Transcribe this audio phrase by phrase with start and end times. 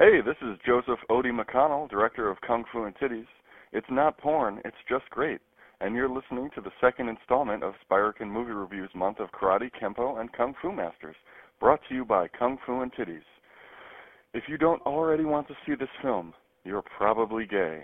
[0.00, 3.26] Hey, this is Joseph Odie McConnell, director of Kung Fu and Titties.
[3.74, 5.42] It's not porn, it's just great.
[5.82, 10.18] And you're listening to the second installment of Spiraken Movie Reviews month of Karate, Kempo,
[10.18, 11.16] and Kung Fu Masters,
[11.60, 13.28] brought to you by Kung Fu and Titties.
[14.32, 16.32] If you don't already want to see this film,
[16.64, 17.82] you're probably gay.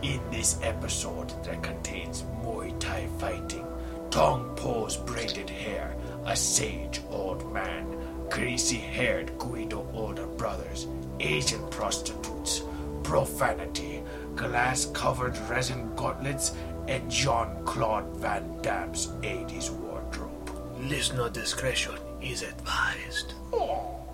[0.00, 3.66] In this episode that contains Muay Thai fighting,
[4.08, 10.86] Tong Po's braided hair, a sage old man, greasy haired Guido older brothers,
[11.20, 12.62] Asian prostitutes,
[13.02, 14.02] profanity,
[14.34, 16.54] glass covered resin gauntlets,
[16.88, 20.50] and Jean Claude Van Damme's 80s wardrobe.
[20.80, 23.34] Listener discretion is advised.
[23.52, 24.05] Sometimes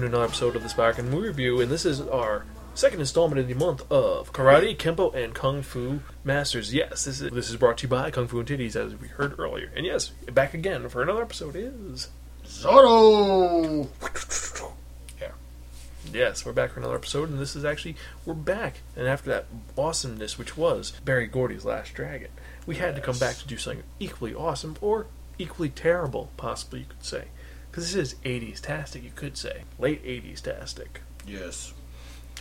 [0.00, 3.38] welcome to another episode of the Sparkin Movie Review, and this is our second installment
[3.38, 6.72] in the month of Karate, Kempo, and Kung Fu Masters.
[6.72, 9.08] Yes, this is this is brought to you by Kung Fu and Titties, as we
[9.08, 9.70] heard earlier.
[9.76, 12.08] And yes, back again for another episode is
[12.46, 13.88] Zorro!
[15.20, 15.32] Yeah.
[16.10, 18.76] yes, we're back for another episode, and this is actually we're back.
[18.96, 22.30] And after that awesomeness, which was Berry Gordy's Last Dragon,
[22.64, 25.08] we had to come back to do something equally awesome or
[25.38, 27.24] equally terrible, possibly you could say,
[27.70, 31.02] because this is '80s tastic, you could say, late '80s tastic.
[31.26, 31.74] Yes.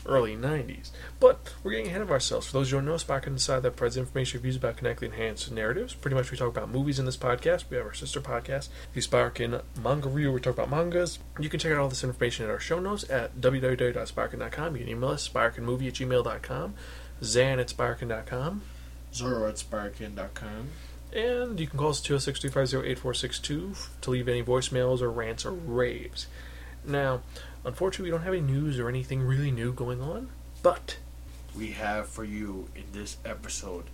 [0.06, 0.92] early 90s.
[1.20, 2.48] But we're getting ahead of ourselves.
[2.48, 5.94] For those who don't know, and Inside that provides information reviews about connected enhanced narratives.
[5.94, 7.66] Pretty much we talk about movies in this podcast.
[7.70, 11.20] We have our sister podcast, the Sparkin Manga Review, we talk about mangas.
[11.38, 14.76] You can check out all this information in our show notes at www.sparkin.com.
[14.76, 16.74] You can email us, sparkinmovie at gmail.com,
[17.22, 18.62] zan at sparkin.com.
[19.12, 20.70] Zorro at Sparkin.com.
[21.14, 25.52] And you can call us 206 350 8462 to leave any voicemails or rants or
[25.52, 26.28] raves.
[26.86, 27.22] Now,
[27.66, 30.30] unfortunately, we don't have any news or anything really new going on,
[30.62, 30.98] but
[31.58, 33.86] We have for you in this episode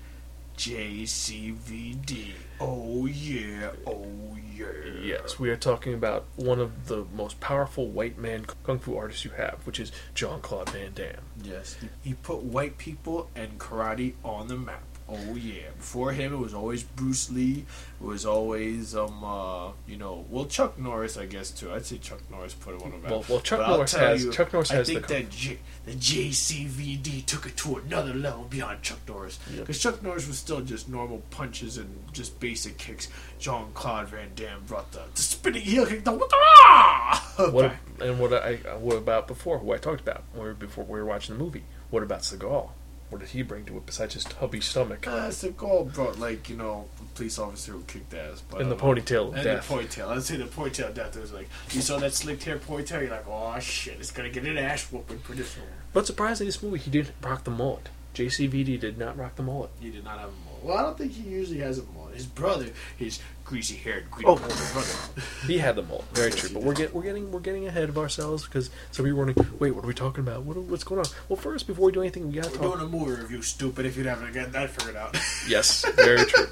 [0.58, 2.32] JCVD.
[2.60, 4.08] Oh yeah, oh
[4.56, 4.66] yeah.
[5.02, 9.26] Yes, we are talking about one of the most powerful white man kung fu artists
[9.26, 11.24] you have, which is Jean Claude Van Damme.
[11.44, 11.78] Yes.
[12.04, 14.84] He put white people and karate on the map.
[15.08, 15.70] Oh yeah.
[15.78, 17.66] Before him, it was always Bruce Lee.
[18.02, 21.72] It was always um uh you know well Chuck Norris I guess too.
[21.72, 23.12] I'd say Chuck Norris put one of them.
[23.12, 25.92] Well- well, Chuck But Norris has- Chuck Norris I has think the- that J, the
[25.94, 30.90] JCVD took it to another level beyond Chuck Norris because Chuck Norris was still just
[30.90, 33.08] normal punches and just basic kicks.
[33.40, 36.04] Jean Claude Van Damme brought the, the spinning heel kick.
[36.04, 37.52] The what the!
[37.52, 39.60] What and what I what about before?
[39.60, 40.24] Who I talked about?
[40.60, 41.64] Before we were watching the movie?
[41.92, 42.70] What about Seagal?
[43.16, 46.58] What did he bring to it besides his tubby stomach Uh, Seagal brought like you
[46.58, 48.42] know a police officer who kicked ass.
[48.50, 49.02] But and the I don't know.
[49.02, 49.70] ponytail And death?
[49.70, 50.08] the ponytail.
[50.10, 53.00] I'd say the ponytail death was like you saw that slicked hair ponytail.
[53.04, 55.66] You're like, oh shit, it's gonna get an ass whooping for this one.
[55.94, 57.88] But surprisingly, this movie he didn't rock the mullet.
[58.16, 59.70] JCVD did not rock the mullet.
[59.80, 60.64] He did not have a mullet.
[60.64, 62.16] Well, I don't think he usually has a mullet.
[62.16, 62.68] His brother,
[62.98, 64.36] his greasy haired, greedy Oh.
[64.38, 64.56] brother.
[65.48, 66.50] He had the mullet, very true.
[66.54, 69.48] But we're getting we're getting we're getting ahead of ourselves because some people are wondering,
[69.60, 70.42] wait, what are we talking about?
[70.44, 71.06] What, what's going on?
[71.30, 72.80] Well, first, before we do anything, we gotta We're talk.
[72.80, 73.86] doing a movie review, stupid.
[73.86, 75.16] If you haven't got that figured out.
[75.48, 76.48] Yes, very true.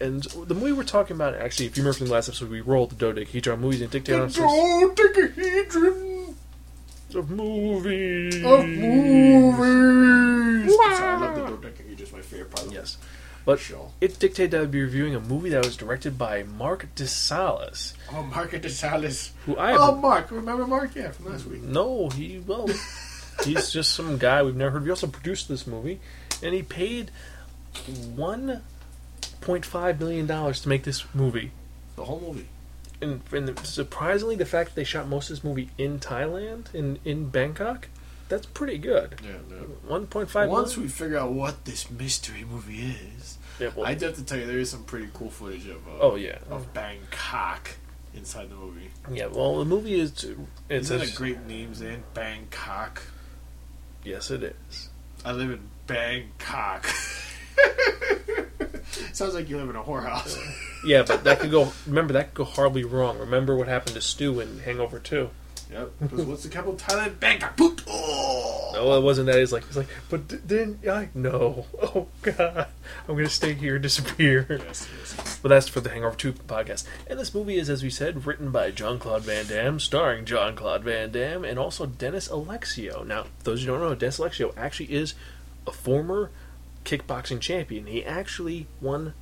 [0.00, 2.60] And the movie we're talking about, actually, if you remember from the last episode, we
[2.60, 5.16] rolled the dodecahedron movies and dictated Don't take
[7.18, 8.36] a hedron of movies.
[8.44, 8.66] of
[9.56, 10.76] movies.
[10.80, 11.96] I love the dodecahedron.
[11.98, 12.98] It's my favorite part of Yes.
[13.44, 13.92] But show.
[14.00, 18.24] it dictated that I'd be reviewing a movie that was directed by Mark DeSalis, Oh,
[18.24, 19.30] Mark DeSalis.
[19.44, 20.30] who I Oh, have Mark.
[20.32, 20.96] Remember Mark?
[20.96, 21.62] Yeah, from last week.
[21.62, 22.68] no, he well,
[23.44, 24.78] he's just some guy we've never heard.
[24.78, 24.84] of.
[24.86, 26.00] He also produced this movie,
[26.42, 27.12] and he paid
[28.16, 28.62] one
[29.40, 31.52] point five million dollars to make this movie.
[31.94, 32.48] The whole movie.
[33.00, 36.98] And, and surprisingly, the fact that they shot most of this movie in Thailand, in
[37.04, 37.88] in Bangkok,
[38.28, 39.20] that's pretty good.
[39.22, 39.56] Yeah, yeah.
[39.86, 40.48] One point five.
[40.48, 44.38] Once we figure out what this mystery movie is, yeah, well, I'd have to tell
[44.38, 47.70] you there is some pretty cool footage of uh, oh yeah, of Bangkok
[48.14, 48.90] inside the movie.
[49.12, 49.26] yeah.
[49.26, 50.24] Well, the movie is it's
[50.68, 53.02] Isn't a, it a great names in Bangkok?
[54.04, 54.88] yes, it is.
[55.24, 56.86] I live in Bangkok.
[59.12, 60.36] Sounds like you live in a whorehouse.
[60.84, 61.72] Yeah, but that could go.
[61.86, 63.18] Remember, that could go horribly wrong.
[63.18, 65.30] Remember what happened to Stu in Hangover Two?
[65.72, 65.90] yep.
[66.00, 67.18] Because what's the capital of Thailand?
[67.18, 67.58] Bangkok.
[67.88, 68.70] Oh.
[68.72, 69.38] No, it wasn't that.
[69.40, 71.08] It's like it's like, but d- didn't I?
[71.14, 71.66] No.
[71.82, 72.68] Oh God,
[73.08, 74.46] I'm gonna stay here, and disappear.
[74.48, 75.38] Yes, yes.
[75.42, 76.84] But that's for the Hangover Two podcast.
[77.08, 80.54] And this movie is, as we said, written by John Claude Van Damme, starring John
[80.54, 83.04] Claude Van Damme, and also Dennis Alexio.
[83.04, 85.14] Now, those who don't know, Dennis Alexio actually is
[85.66, 86.30] a former
[86.86, 87.86] kickboxing champion.
[87.86, 89.12] He actually won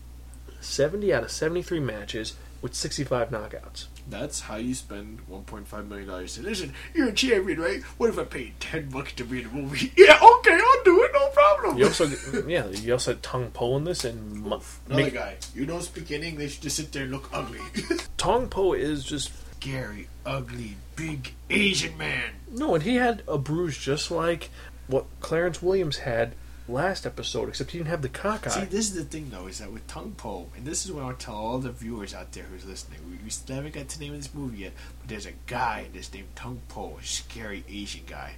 [0.60, 3.86] 70 out of 73 matches with 65 knockouts.
[4.08, 6.32] That's how you spend 1.5 million dollars.
[6.32, 7.82] Say, listen, you're a champion, right?
[7.98, 9.92] What if I paid 10 bucks to be in a movie?
[9.96, 11.78] Yeah, okay, I'll do it, no problem.
[11.78, 12.06] You also,
[12.46, 15.36] yeah, you also had Tong Po in this, and Mo- Another Mick- guy.
[15.54, 17.60] You don't speak any English, just sit there and look ugly.
[18.18, 22.32] Tong Po is just Scary, ugly, big Asian man.
[22.52, 24.50] no, and he had a bruise just like
[24.86, 26.34] what Clarence Williams had
[26.68, 28.50] last episode, except he didn't have the cockeye.
[28.50, 31.02] See, this is the thing, though, is that with Tong Po, and this is what
[31.02, 33.00] I want to tell all the viewers out there who's listening.
[33.10, 36.12] We, we still haven't got to name this movie yet, but there's a guy that's
[36.12, 38.34] named Tong Po, a scary Asian guy.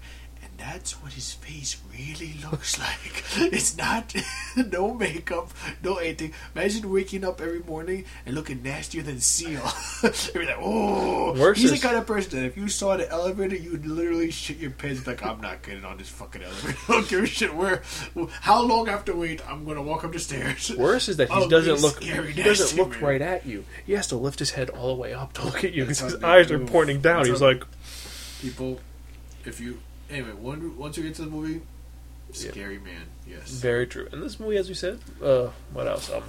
[0.58, 3.24] That's what his face really looks like.
[3.52, 4.14] It's not
[4.56, 5.50] no makeup,
[5.82, 6.32] no anything.
[6.54, 9.60] Imagine waking up every morning and looking nastier than Seal.
[10.02, 13.08] You'd like, oh, Worse he's is- the kind of person that if you saw the
[13.10, 15.06] elevator, you would literally shit your pants.
[15.06, 16.78] Like, I'm not getting on this fucking elevator.
[16.88, 17.82] I don't give a shit where,
[18.40, 19.40] how long I have to wait.
[19.48, 20.72] I'm gonna walk up the stairs.
[20.76, 21.96] Worse is that he Ugly, doesn't look.
[22.02, 23.00] scary, He doesn't look man.
[23.04, 23.64] right at you.
[23.86, 26.00] He has to lift his head all the way up to look at you because
[26.00, 27.18] his eyes are pointing down.
[27.18, 27.62] That's He's like,
[28.40, 28.80] People,
[29.44, 29.80] if you
[30.10, 31.62] anyway, one, once you get to the movie,
[32.32, 33.02] scary man.
[33.28, 33.50] Yes.
[33.50, 34.08] very true.
[34.12, 36.10] And this movie, as we said, uh, what else?
[36.12, 36.22] Um,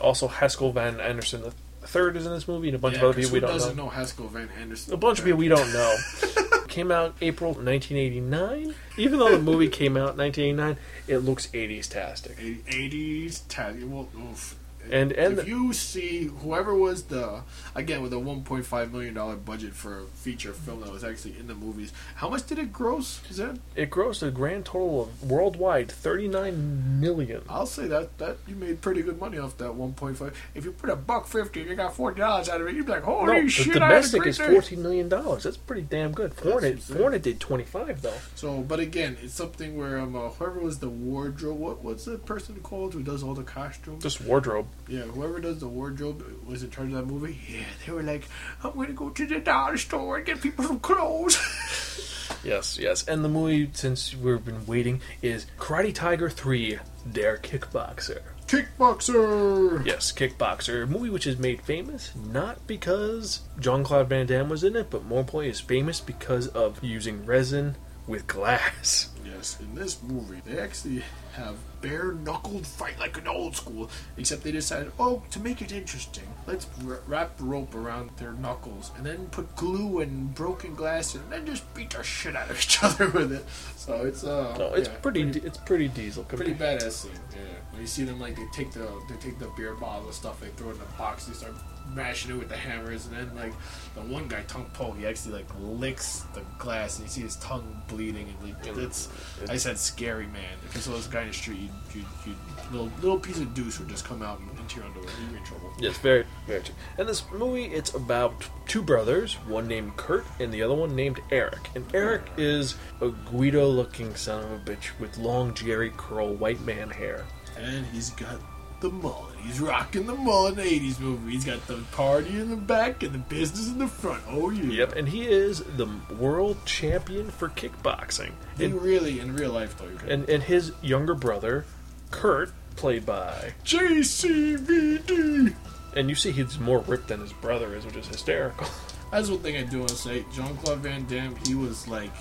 [0.00, 1.52] also Haskell Van Anderson the
[1.86, 3.76] third is in this movie, and a bunch Yeah, of other people we don't doesn't
[3.76, 3.84] know.
[3.84, 4.94] know Haskell Van Anderson?
[4.94, 5.96] A bunch of people we don't know.
[6.68, 8.74] came out April 1989.
[8.96, 10.76] Even though the movie came out in 1989,
[11.08, 12.38] it looks 80s tastic.
[12.68, 13.82] Eighties, tag.
[13.84, 14.56] Well, oof.
[14.90, 17.42] And and if you see whoever was the
[17.74, 21.46] again with a 1.5 million dollar budget for a feature film that was actually in
[21.46, 23.20] the movies, how much did it gross?
[23.30, 23.58] Is that?
[23.74, 27.42] it grossed a grand total of worldwide 39 million.
[27.48, 30.34] I'll say that that you made pretty good money off that 1.5.
[30.54, 32.86] If you put a buck fifty and you got forty dollars out of it, you'd
[32.86, 33.76] be like, holy No, the shit!
[33.76, 34.48] A domestic is day.
[34.52, 35.44] 14 million dollars.
[35.44, 36.34] That's pretty damn good.
[36.34, 38.12] Foreign, foreign did 25 though.
[38.34, 42.18] So, but again, it's something where um, uh, whoever was the wardrobe, what what's the
[42.18, 44.02] person called who does all the costumes?
[44.02, 44.66] Just wardrobe.
[44.88, 47.38] Yeah, whoever does the wardrobe was in charge of that movie.
[47.48, 48.28] Yeah, they were like,
[48.62, 51.38] I'm gonna go to the dollar store and get people some clothes.
[52.44, 53.06] Yes, yes.
[53.06, 56.78] And the movie, since we've been waiting, is Karate Tiger 3
[57.12, 58.22] Der Kickboxer.
[58.46, 59.84] Kickboxer.
[59.86, 60.82] Yes, Kickboxer.
[60.82, 64.90] A movie which is made famous not because Jean Claude Van Damme was in it,
[64.90, 67.76] but more importantly, is famous because of using resin
[68.06, 69.08] with glass.
[69.24, 71.02] Yes, in this movie, they actually
[71.34, 75.72] have bare knuckled fight like an old school, except they decided, oh, to make it
[75.72, 80.74] interesting, let's wra- wrap the rope around their knuckles and then put glue and broken
[80.74, 83.44] glass and then just beat the shit out of each other with it.
[83.76, 86.24] So it's uh, No, it's yeah, pretty, it's pretty diesel.
[86.24, 87.12] pretty compared- badass scene.
[87.32, 87.38] Yeah,
[87.70, 90.40] when you see them like they take the they take the beer bottle and stuff,
[90.40, 91.54] they throw it in the box, they start
[91.94, 93.52] mashing it with the hammers, and then like
[93.94, 97.36] the one guy, Tong Po, he actually like licks the glass, and you see his
[97.36, 99.08] tongue bleeding, and like, it's
[99.48, 100.56] I said scary man.
[100.66, 102.34] If you saw this guy in the street, you you you
[102.70, 105.72] little little piece of deuce would just come out into your underwear, You're in trouble.
[105.78, 106.74] Yes, very, very true.
[106.98, 108.32] And this movie, it's about
[108.66, 111.70] two brothers, one named Kurt and the other one named Eric.
[111.74, 116.90] And Eric is a Guido-looking son of a bitch with long Jheri curl white man
[116.90, 117.26] hair.
[117.58, 118.40] And he's got
[118.82, 119.34] the mullet.
[119.42, 121.32] He's rocking the mullet in the 80s movie.
[121.32, 124.22] He's got the party in the back and the business in the front.
[124.28, 124.64] Oh, yeah.
[124.64, 128.32] Yep, and he is the world champion for kickboxing.
[128.58, 129.88] In And, really, in real life, though.
[130.06, 131.64] And, and his younger brother,
[132.10, 133.54] Kurt, played by.
[133.64, 135.54] JCVD.
[135.96, 138.66] And you see he's more ripped than his brother is, which is hysterical.
[139.10, 140.24] That's one thing I do want to say.
[140.32, 142.12] Jean Claude Van Damme, he was like,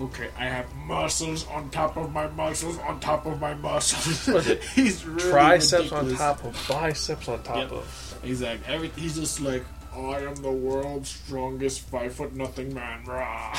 [0.00, 4.46] okay, I have muscles on top of my muscles on top of my muscles.
[4.74, 7.72] he's really Triceps on top of biceps on top Yep.
[7.72, 8.20] of.
[8.24, 8.74] Exactly.
[8.74, 13.04] Every, he's just like, I am the world's strongest five foot nothing man.
[13.06, 13.58] Rah.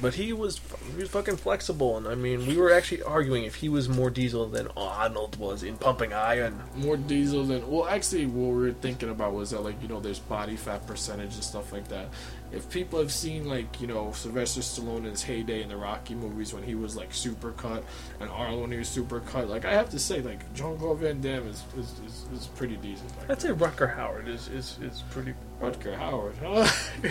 [0.00, 0.60] But he was
[0.94, 4.10] he was fucking flexible, and I mean, we were actually arguing if he was more
[4.10, 6.60] diesel than Arnold was in pumping iron.
[6.76, 9.98] More diesel than well, actually, what we were thinking about was that like you know,
[10.00, 12.08] there's body fat percentage and stuff like that.
[12.50, 16.14] If people have seen like you know Sylvester Stallone in his heyday in the Rocky
[16.14, 17.84] movies when he was like super cut
[18.20, 20.98] and Arnold when he was super cut, like I have to say like Jean Claude
[20.98, 23.10] Van Damme is is, is, is pretty decent.
[23.28, 25.34] I'd say Rucker Howard is is, is pretty.
[25.60, 26.36] Rutger Howard.
[26.40, 26.68] Huh?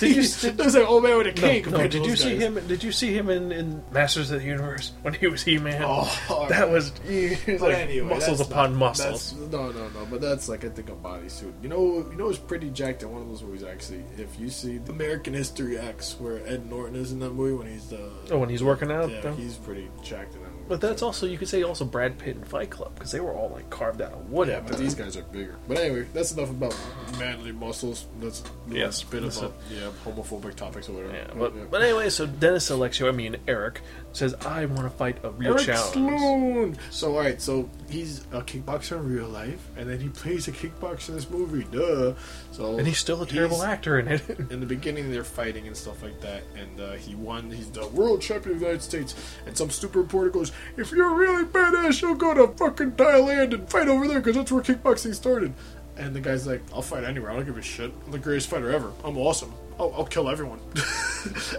[0.00, 2.08] Did you- He looks like old man with a No, cane no, to did you
[2.10, 2.42] those see guys.
[2.42, 2.66] him?
[2.66, 5.82] Did you see him in, in Masters of the Universe when he was He Man?
[5.84, 9.32] Oh, that was he was like anyway, muscles upon not- muscles.
[9.34, 10.06] no, no, no.
[10.10, 11.52] But that's like I think a bodysuit.
[11.62, 13.62] You know, you know, it's pretty jacked in one of those movies.
[13.62, 17.72] Actually, if you see American History X, where Ed Norton is in that movie when
[17.72, 19.08] he's the Oh, when he's working out.
[19.10, 19.34] yeah, though?
[19.34, 20.47] he's pretty jacked in that.
[20.68, 23.32] But that's also you could say also Brad Pitt and Fight Club because they were
[23.32, 24.48] all like carved out of wood.
[24.48, 25.56] yeah, but these guys are bigger.
[25.66, 26.78] But anyway, that's enough about
[27.18, 28.06] manly muscles.
[28.20, 31.14] That's a Yes, bit of a, yeah homophobic topics or whatever.
[31.14, 31.62] Yeah, But, yeah.
[31.70, 33.80] but anyway, so Dennis Alexio, I mean Eric,
[34.12, 35.92] says I want to fight a real Eric challenge.
[35.92, 36.76] Sloan.
[36.90, 40.52] So all right, so he's a kickboxer in real life, and then he plays a
[40.52, 41.64] kickboxer in this movie.
[41.70, 42.14] Duh.
[42.52, 44.22] So And he's still a terrible actor in it.
[44.50, 47.86] in the beginning they're fighting and stuff like that and uh, he won he's the
[47.88, 49.14] world champion of the united states
[49.46, 53.68] and some stupid reporter goes if you're really badass you'll go to fucking thailand and
[53.70, 55.52] fight over there because that's where kickboxing started.
[55.96, 57.30] And the guy's like i'll fight anywhere.
[57.30, 57.92] I don't give a shit.
[58.06, 58.92] I'm the greatest fighter ever.
[59.04, 59.52] I'm awesome.
[59.80, 60.60] I'll, I'll kill everyone.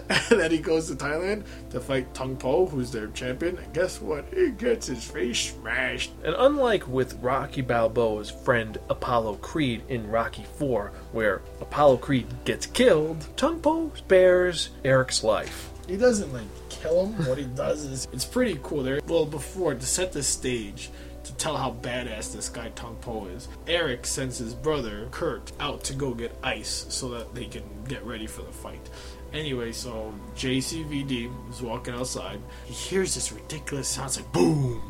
[0.08, 3.58] And then he goes to thailand to fight tong po who's their champion.
[3.58, 4.24] And guess what?
[4.32, 6.12] He gets his face smashed.
[6.24, 12.64] And unlike with Rocky Balboa's friend Apollo Creed in Rocky 4, where Apollo Creed gets
[12.66, 15.70] killed, Tong Po spares Eric's life.
[15.86, 16.42] he doesn't like
[16.80, 17.26] kill him.
[17.26, 18.82] What he does is it's pretty cool.
[18.82, 20.90] There, well, before to set the stage
[21.24, 25.84] to tell how badass this guy Tong Po is, Eric sends his brother Kurt out
[25.84, 28.88] to go get ice so that they can get ready for the fight.
[29.32, 32.40] Anyway, so JCVD is walking outside.
[32.64, 34.08] He hears this ridiculous sound.
[34.08, 34.82] It's like boom,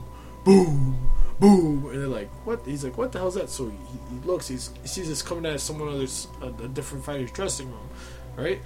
[0.45, 3.77] boom, boom, and they're like, "What?" He's like, "What the hell's that?" So he,
[4.15, 4.49] he looks.
[4.49, 7.89] He sees this coming out of someone other's a, a different fighter's dressing room,
[8.37, 8.63] right?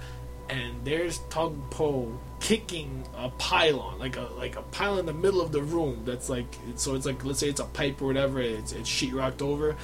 [0.49, 5.41] And there's Tong Po kicking a pylon, like a like a pylon in the middle
[5.41, 6.03] of the room.
[6.05, 6.93] That's like so.
[6.95, 8.39] It's like let's say it's a pipe or whatever.
[8.39, 9.75] It's it's sheetrocked over,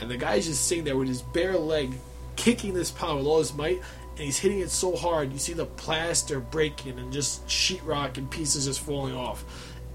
[0.00, 1.94] and the guy's just sitting there with his bare leg,
[2.36, 5.32] kicking this pylon with all his might, and he's hitting it so hard.
[5.32, 9.44] You see the plaster breaking and just sheetrock and pieces just falling off.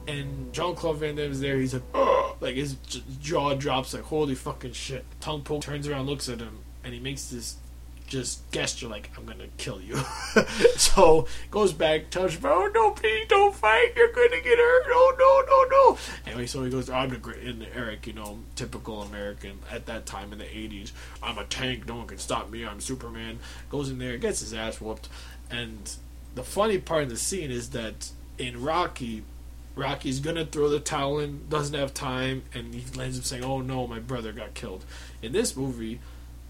[0.08, 1.58] And John Claude Van Damme's there.
[1.58, 2.36] He's like, Ugh!
[2.40, 2.74] like his
[3.22, 3.94] jaw drops.
[3.94, 5.06] Like holy fucking shit.
[5.20, 7.58] Tong Po turns around, looks at him, and he makes this
[8.08, 9.96] just gesture like I'm gonna kill you.
[10.76, 13.94] so goes back, him, "Oh no, please don't fight.
[13.96, 14.84] You're gonna get hurt.
[14.88, 18.40] Oh no, no, no." Anyway, so he goes, "I'm the great." And Eric, you know,
[18.56, 20.92] typical American at that time in the '80s.
[21.22, 21.88] I'm a tank.
[21.88, 22.66] No one can stop me.
[22.66, 23.40] I'm Superman.
[23.70, 25.10] Goes in there, gets his ass whooped,
[25.50, 25.96] and
[26.36, 29.24] the funny part of the scene is that in Rocky.
[29.78, 33.60] Rocky's gonna throw the towel in, doesn't have time, and he ends up saying, "Oh
[33.60, 34.86] no, my brother got killed."
[35.22, 36.00] In this movie,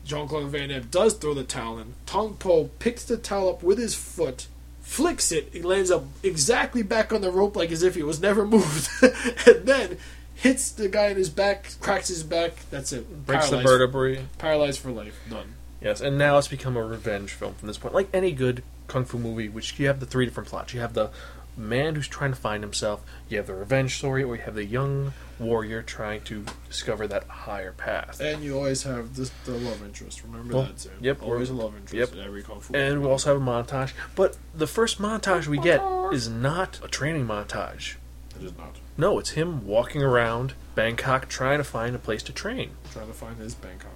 [0.05, 1.95] Jean Claude Van Damme does throw the towel in.
[2.05, 4.47] Tong Po picks the towel up with his foot,
[4.81, 8.21] flicks it, it lands up exactly back on the rope like as if it was
[8.21, 9.97] never moved, and then
[10.35, 12.53] hits the guy in his back, cracks his back.
[12.69, 13.25] That's it.
[13.25, 14.25] Breaks the vertebrae.
[14.37, 15.19] Paralyzed for life.
[15.29, 15.55] Done.
[15.81, 17.93] Yes, and now it's become a revenge film from this point.
[17.95, 20.73] Like any good kung fu movie, which you have the three different plots.
[20.73, 21.09] You have the
[21.57, 24.65] man who's trying to find himself, you have the revenge story, or you have the
[24.65, 28.19] young warrior trying to discover that higher path.
[28.21, 30.23] And you always have this, the love interest.
[30.23, 30.93] Remember Well, that, Sam.
[31.01, 32.13] yep, Always a love interest yep.
[32.13, 32.73] in every kung fu.
[32.73, 35.81] And we also have a montage, but the first montage we get
[36.13, 37.95] is not a training montage.
[38.39, 42.31] it is not No, it's him walking around Bangkok trying to find a place to
[42.33, 42.71] train.
[42.93, 43.91] trying to find his Bangkok.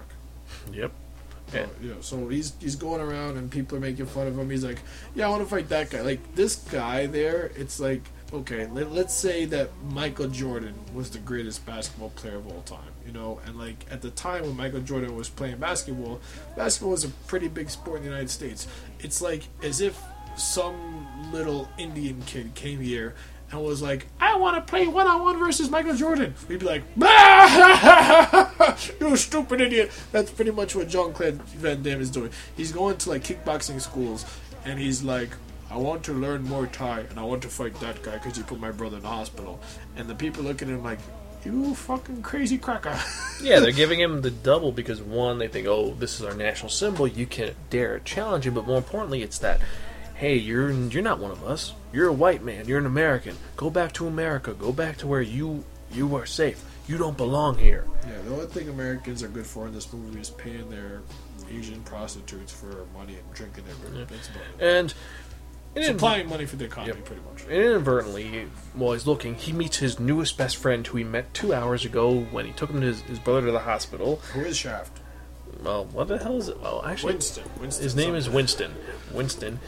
[0.73, 0.91] Yep.
[1.53, 1.65] Yeah.
[1.81, 4.49] you know, so he's he's going around and people are making fun of him.
[4.49, 4.79] He's like,
[5.15, 8.01] "Yeah, I want to fight that guy." Like this guy there, it's like,
[8.33, 12.91] okay, let, let's say that Michael Jordan was the greatest basketball player of all time,
[13.05, 16.19] you know, and like at the time when Michael Jordan was playing basketball,
[16.55, 18.67] basketball was a pretty big sport in the United States.
[18.99, 19.99] It's like as if
[20.37, 23.15] some little Indian kid came here
[23.51, 26.33] and was like, I want to play one on one versus Michael Jordan.
[26.47, 26.83] We'd be like,
[28.99, 29.91] you stupid idiot.
[30.11, 32.31] That's pretty much what Jean Claude Van Damme is doing.
[32.55, 34.25] He's going to like kickboxing schools
[34.65, 35.29] and he's like,
[35.71, 38.43] I want to learn more Thai and I want to fight that guy because he
[38.43, 39.59] put my brother in the hospital.
[39.95, 40.99] And the people look at him like,
[41.45, 42.99] you fucking crazy cracker.
[43.41, 46.67] Yeah, they're giving him the double because one, they think, oh, this is our national
[46.67, 47.07] symbol.
[47.07, 48.53] You can't dare challenge him.
[48.53, 49.61] But more importantly, it's that,
[50.19, 51.73] hey, you're you're not one of us.
[51.93, 52.67] You're a white man.
[52.67, 53.35] You're an American.
[53.57, 54.53] Go back to America.
[54.53, 56.63] Go back to where you you are safe.
[56.87, 57.85] You don't belong here.
[58.07, 61.01] Yeah, the only thing Americans are good for in this movie is paying their
[61.51, 64.07] Asian prostitutes for money and drinking their beer.
[64.59, 64.59] It.
[64.59, 64.93] And
[65.85, 67.05] Supplying money for the economy, Yep.
[67.05, 67.43] pretty much.
[67.43, 71.53] And inadvertently, while he's looking, he meets his newest best friend, who he met two
[71.53, 74.17] hours ago when he took him to his, his brother to the hospital.
[74.33, 74.99] Who is Shaft?
[75.63, 76.59] Well, what the hell is it?
[76.59, 77.43] Well, actually, Winston.
[77.61, 77.83] Winston.
[77.83, 78.29] His name is.
[78.29, 78.73] Winston.
[79.13, 79.59] Winston,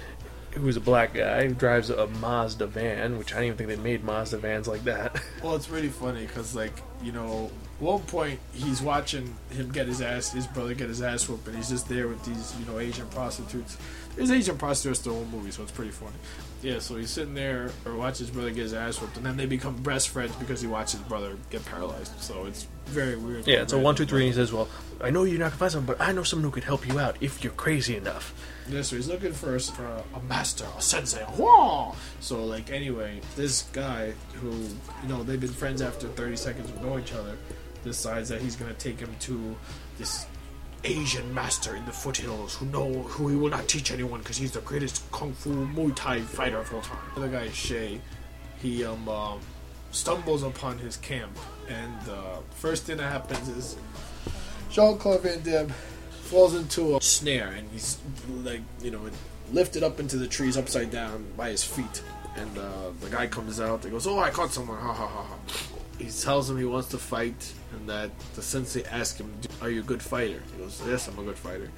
[0.54, 3.76] who's a black guy who drives a Mazda van, which I didn't even think they
[3.84, 5.22] made Mazda vans like that.
[5.44, 10.02] Well, it's really funny because, like, you know, one point he's watching him get his
[10.02, 12.78] ass, his brother get his ass whooped, and he's just there with these, you know,
[12.78, 13.76] Asian prostitutes.
[14.16, 16.14] There's Asian prostitutes the whole movie, so it's pretty funny.
[16.62, 19.36] Yeah, so he's sitting there or watches his brother get his ass whooped, and then
[19.36, 22.12] they become best friends because he watches his brother get paralyzed.
[22.22, 23.48] So it's very weird.
[23.48, 24.68] yeah, it's a one, two, three, and he says, "Well,
[25.02, 27.00] I know you're not gonna find someone, but I know someone who could help you
[27.00, 28.34] out if you're crazy enough."
[28.70, 31.24] Yeah, so he's looking for, for a, a master, a sensei.
[31.24, 31.96] Whoa!
[32.20, 36.82] So, like, anyway, this guy who, you know, they've been friends after 30 seconds of
[36.82, 37.38] knowing each other,
[37.84, 39.56] decides that he's to take him to
[39.98, 40.26] this
[40.84, 44.52] Asian master in the foothills who know who he will not teach anyone because he's
[44.52, 46.98] the greatest kung fu Muay Thai fighter of all time.
[47.16, 48.02] The other guy is Shay.
[48.62, 49.40] He um, um
[49.92, 53.78] stumbles upon his camp, and uh, first thing that happens is
[54.70, 55.70] Jean Claude Van Damme
[56.24, 57.98] falls into a snare and he's
[58.44, 59.02] like you know
[59.52, 62.02] lifted up into the trees upside down by his feet.
[62.38, 64.78] And uh, the guy comes out and goes oh i caught someone.
[64.78, 65.38] Ha ha ha ha.
[65.98, 69.82] He tells him he wants to fight and that the sensei asks him are you
[69.82, 70.42] a good fighter?
[70.54, 71.70] He goes yes i'm a good fighter.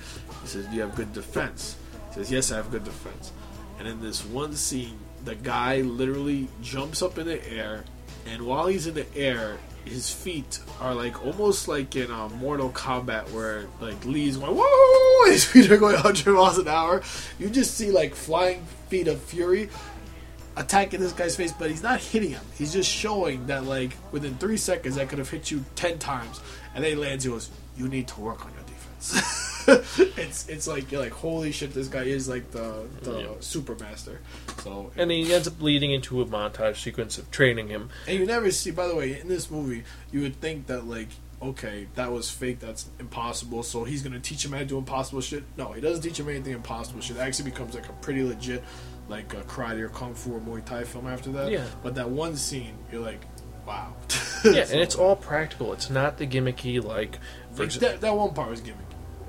[0.41, 1.76] He says do you have good defense?
[2.10, 3.32] He says yes i have good defense.
[3.80, 7.86] And in this one scene the guy literally jumps up in the air
[8.28, 12.69] and while he's in the air his feet are like almost like in uh, Mortal
[12.69, 15.32] Kombat where like Lee's going whoa!
[15.32, 17.02] His feet are going 100 miles an hour.
[17.39, 19.69] You just see like flying feet of fury
[20.56, 22.43] attacking this guy's face but he's not hitting him.
[22.58, 26.41] He's just showing that like within three seconds I could have hit you 10 times.
[26.76, 29.50] And then he lands he goes you need to work on your defense
[30.17, 33.28] it's it's like you're like holy shit this guy is like the the Yeah.
[33.39, 34.19] super master
[34.63, 37.89] so And he ends up leading into a montage sequence of training him.
[38.08, 41.10] And you never see, by the way, in this movie, you would think that, like,
[41.41, 45.19] okay, that was fake, that's impossible, so he's gonna teach him how to do impossible
[45.19, 45.43] shit.
[45.58, 47.17] No, he doesn't teach him anything impossible shit.
[47.17, 48.63] It actually becomes, like, a pretty legit,
[49.10, 51.52] like, a karate or kung fu or Muay Thai film after that.
[51.52, 51.65] Yeah.
[51.82, 53.26] But that one scene, you're like,
[53.67, 53.93] wow.
[54.45, 55.73] Yeah, and it's all practical.
[55.73, 57.19] It's not the gimmicky like.
[57.54, 58.78] For Like, exa- that, that one part was gimmicky.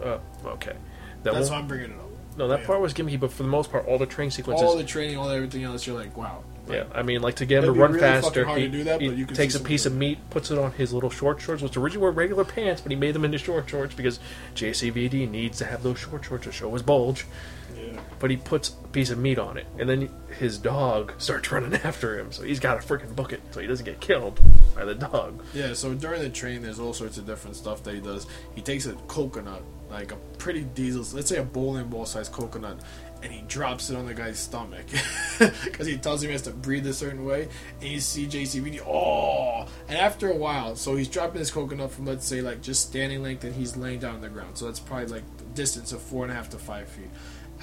[0.03, 0.77] Uh, okay,
[1.23, 2.39] that That's why I'm bringing it up.
[2.39, 2.67] no, that yeah.
[2.67, 4.67] part was gimmicky, but for the most part, all the training sequences.
[4.67, 6.43] All the training, all everything else, you're like, wow.
[6.69, 8.65] Yeah, I mean, like to get him It'd to be run really faster, hard he,
[8.65, 10.19] to do that, he but you can takes see a some piece of of meat,
[10.31, 13.15] puts it on his little short shorts, which originally were regular pants, but he made
[13.15, 14.19] them into short shorts because
[14.55, 17.27] JCVD needs to have those short shorts to show his bulge.
[17.77, 18.01] Yeah.
[18.19, 21.75] But he puts a piece of meat on it, and then his dog starts running
[21.85, 24.41] after him, so he's got to freaking book it so he doesn't get killed
[24.75, 25.43] by the dog.
[25.53, 28.27] Yeah, so during the train, there's all sorts of different stuff that he does.
[28.55, 29.61] He takes a coconut,
[29.95, 32.79] like a pretty diesel, let's say a bowling ball sized coconut,
[33.23, 34.85] and he drops it on the guy's stomach
[35.65, 37.49] because he tells him he has to breathe a certain way.
[37.81, 39.67] And you see JCVD, oh!
[39.89, 43.23] And after a while, so he's dropping his coconut from let's say like just standing
[43.23, 44.59] length, and he's laying down on the ground.
[44.59, 47.11] So that's probably like distance of four and a half to five feet.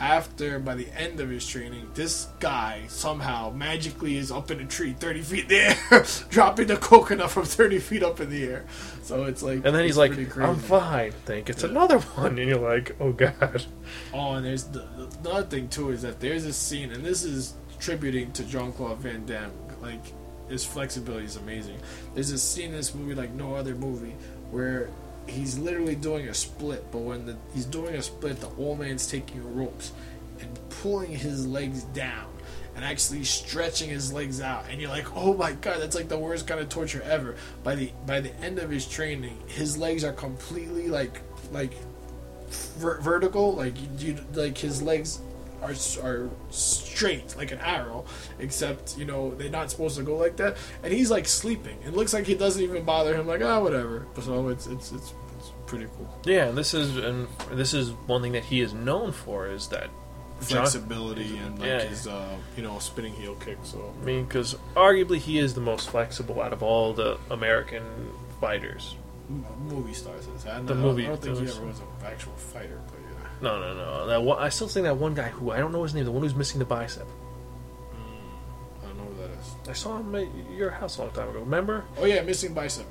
[0.02, 4.66] After, by the end of his training, this guy somehow magically is up in a
[4.66, 8.44] tree 30 feet in the air, dropping the coconut from 30 feet up in the
[8.44, 8.66] air.
[9.04, 9.64] So it's like.
[9.64, 10.14] And then he's like.
[10.38, 11.12] I'm fine.
[11.26, 12.40] Think it's another one.
[12.40, 13.64] And you're like, oh god.
[14.12, 14.88] Oh, and there's the,
[15.22, 18.72] the other thing too is that there's a scene, and this is tributing to Jean
[18.72, 19.52] Claude Van Damme.
[19.84, 20.02] Like
[20.50, 21.78] his flexibility is amazing.
[22.16, 24.16] There's a scene in this movie like no other movie
[24.50, 24.90] where
[25.28, 29.08] he's literally doing a split, but when the, he's doing a split, the old man's
[29.08, 29.92] taking ropes
[30.40, 32.28] and pulling his legs down
[32.76, 34.66] and actually stretching his legs out.
[34.70, 37.36] And you're like oh my god that's like the worst kind of torture ever.
[37.64, 41.74] By the by the end of his training his legs are completely like like
[42.78, 45.20] ver- vertical like you, like his legs
[45.62, 48.06] are are straight like an arrow
[48.40, 50.58] except you know they're not supposed to go like that.
[50.84, 51.78] And he's like sleeping.
[51.86, 54.06] It looks like he doesn't even bother him like ah whatever.
[54.22, 56.10] So it's it's it's, it's pretty cool.
[56.26, 59.90] Yeah, this is and this is one thing that he is known for is that
[60.48, 61.82] John- flexibility and like Yeah.
[61.84, 63.94] his uh, you know spinning heel kick so.
[64.02, 67.84] I mean, because arguably he is the most flexible out of all the American
[68.40, 68.96] fighters.
[69.70, 72.34] Movie stars is that The No, movie I don't think he ever was an actual
[72.34, 73.01] fighter but yeah
[73.42, 74.08] No, no, no.
[74.08, 76.12] That one, I still think that one guy who I don't know his name, the
[76.12, 77.08] one who's missing the bicep.
[77.08, 81.12] Hmm, I don't know who that is I saw him at your house a long
[81.12, 81.40] time ago.
[81.40, 81.84] Remember?
[81.98, 82.86] oh yeah missing bicep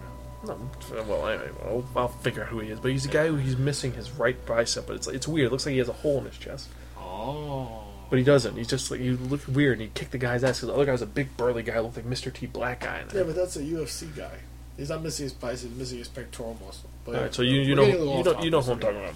[0.47, 0.59] No,
[0.91, 2.81] well, anyway, I'll, I'll figure out who he is.
[2.81, 5.47] But he's the guy who he's missing his right bicep, but it's it's weird.
[5.49, 8.57] It looks like he has a hole in his chest, oh but he doesn't.
[8.57, 10.85] He's just like he looked weird, and he kicked the guy's ass because the other
[10.85, 12.33] guy was a big burly guy, looked like Mr.
[12.33, 13.05] T Black guy.
[13.15, 14.39] yeah but that's a UFC guy
[14.77, 17.61] he's not missing his bicep he's missing his pectoral muscle but All right, so you
[17.61, 19.15] you know a little you know you know who I'm talking about.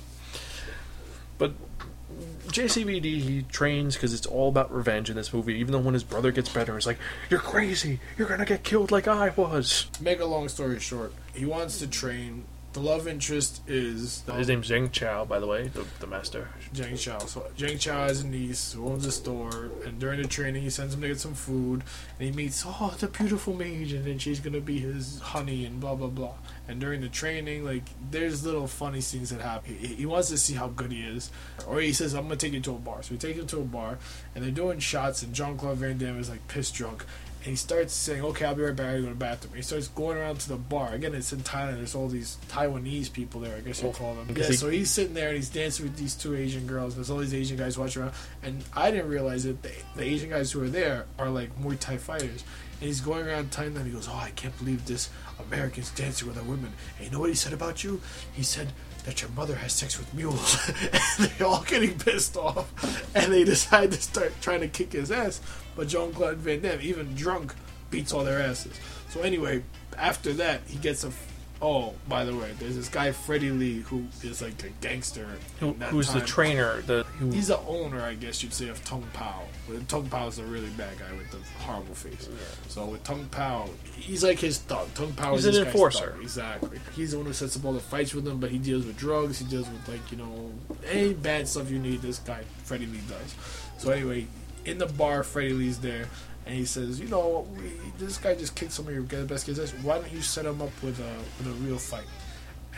[1.38, 1.52] But
[2.48, 5.54] JCVD he trains because it's all about revenge in this movie.
[5.54, 6.98] Even though when his brother gets better, he's like,
[7.30, 8.00] "You're crazy.
[8.16, 11.86] You're gonna get killed like I was." make a long story short he wants to
[11.86, 12.44] train
[12.74, 16.48] the love interest is His name's Zheng Chao, by the way, the, the master.
[16.72, 17.20] Jang Chao.
[17.20, 20.70] So Jang Chao has a niece who owns a store, and during the training, he
[20.70, 21.84] sends him to get some food,
[22.18, 25.78] and he meets oh the beautiful mage, and then she's gonna be his honey, and
[25.78, 26.34] blah blah blah.
[26.66, 29.76] And during the training, like there's little funny scenes that happen.
[29.76, 31.30] He, he wants to see how good he is,
[31.68, 33.04] or he says I'm gonna take you to a bar.
[33.04, 33.98] So we take him to a bar,
[34.34, 37.04] and they're doing shots, and Jean Claude Van Damme is like pissed drunk.
[37.44, 38.86] And he starts saying, "Okay, I'll be right back.
[38.86, 40.94] I gotta go to the bathroom." He starts going around to the bar.
[40.94, 41.76] Again, it's in Thailand.
[41.76, 43.54] There's all these Taiwanese people there.
[43.54, 44.34] I guess you oh, call them.
[44.34, 44.46] Yeah.
[44.46, 46.94] he- So he's sitting there and he's dancing with these two Asian girls.
[46.94, 50.30] There's all these Asian guys watching around, and I didn't realize that the, the Asian
[50.30, 52.44] guys who are there are like Muay Thai fighters.
[52.80, 56.26] And he's going around telling them, he goes, "Oh, I can't believe this American's dancing
[56.26, 58.00] with a woman." And you know what he said about you?
[58.32, 58.72] He said
[59.04, 60.70] that your mother has sex with mules.
[61.18, 62.70] they're all getting pissed off,
[63.14, 65.40] and they decide to start trying to kick his ass.
[65.76, 67.54] But Jean Claude Van Damme, even drunk,
[67.90, 68.78] beats all their asses.
[69.10, 69.62] So anyway,
[69.96, 71.12] after that, he gets a.
[71.66, 75.26] Oh, by the way, there's this guy Freddie Lee who is like a gangster.
[75.60, 76.82] Who, who's the trainer?
[76.82, 79.44] The who, He's the owner, I guess you'd say, of Tung Pao.
[79.66, 82.28] But Tung Pao is a really bad guy with the horrible face.
[82.68, 84.92] So with Tung Pao, he's like his thug.
[84.92, 86.10] Tung Pao He's is an enforcer.
[86.10, 86.20] thug.
[86.22, 86.80] Exactly.
[86.94, 88.98] He's the one who sets up all the fights with him, but he deals with
[88.98, 89.38] drugs.
[89.38, 90.52] He deals with like you know
[90.90, 92.02] any bad stuff you need.
[92.02, 93.34] This guy Freddie Lee does.
[93.78, 94.26] So anyway,
[94.66, 96.08] in the bar, Freddie Lee's there.
[96.46, 99.58] And he says, you know, we, this guy just kicked some of your best kids.
[99.82, 102.04] Why don't you set him up with a with a real fight?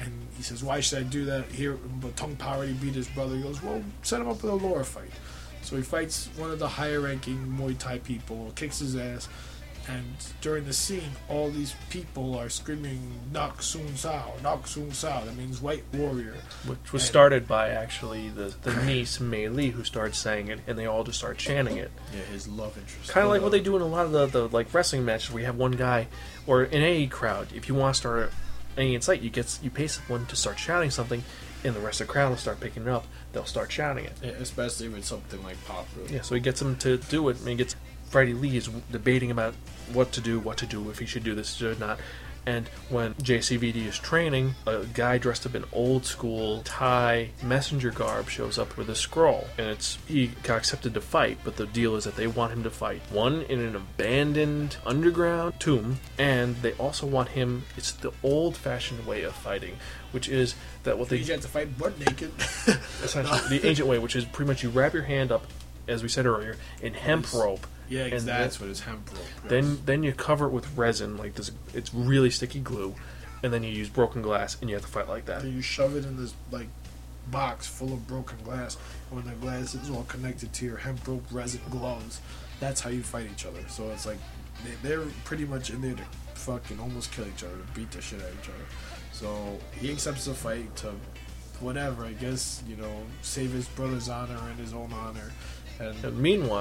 [0.01, 1.79] And he says, why should I do that here?
[2.01, 3.35] But Tung Pao already beat his brother.
[3.37, 5.11] He goes, well, set him up with a lower fight.
[5.63, 9.29] So he fights one of the higher ranking Muay Thai people, kicks his ass,
[9.89, 10.05] and
[10.41, 13.01] during the scene, all these people are screaming,
[13.33, 15.25] Nak Sun Sao, Nak Sun Sao.
[15.25, 16.35] That means white warrior.
[16.67, 20.61] which was and- started by actually the, the niece Mei Li who started saying it,
[20.67, 21.91] and they all just start chanting it.
[22.15, 23.11] Yeah, his love interest.
[23.11, 25.31] Kind of like what they do in a lot of the, the like wrestling matches,
[25.33, 26.09] where you have one guy,
[26.47, 28.33] or in any crowd, if you want to start
[28.77, 31.23] any insight, you get you pay someone to start shouting something,
[31.65, 33.07] and the rest of the crowd will start picking it up.
[33.33, 34.13] They'll start shouting it.
[34.23, 36.09] Yeah, especially with something like popular.
[36.09, 37.77] Yeah, so he gets them to do it, and he gets
[38.09, 39.55] Freddie Lee is debating about
[39.93, 41.99] what to do, what to do, if he should do this or not.
[42.47, 48.29] And when JCVD is training, a guy dressed up in old school Thai messenger garb
[48.29, 51.39] shows up with a scroll, and it's he got accepted to fight.
[51.43, 55.59] But the deal is that they want him to fight one in an abandoned underground
[55.59, 57.65] tomb, and they also want him.
[57.77, 59.77] It's the old-fashioned way of fighting,
[60.13, 62.31] which is that what they You have to fight butt naked.
[63.03, 65.49] essentially the ancient way, which is pretty much you wrap your hand up,
[65.89, 67.67] as we said earlier, in hemp rope.
[67.89, 69.25] Yeah, And that's then- what his hemp rope.
[69.43, 69.51] yes.
[69.51, 71.51] Then then you cover it with resin, like this.
[71.75, 72.95] It's really sticky glue,
[73.43, 75.43] and then you use broken glass, and you have to fight like that.
[75.43, 76.69] Then you shove it in this like
[77.31, 78.77] box full of broken glass.
[79.11, 82.21] And when the glass is all connected to your hemp rope resin gloves,
[82.61, 83.61] that's how you fight each other.
[83.69, 84.19] So it's like
[84.65, 88.01] they, they're pretty much in there to fucking almost kill each other, to beat the
[88.01, 88.65] shit out of each other.
[89.13, 90.93] So he accepts the fight to
[91.61, 95.33] whatever, I guess, you know, save his brother's honor and his own honor.
[95.79, 95.97] And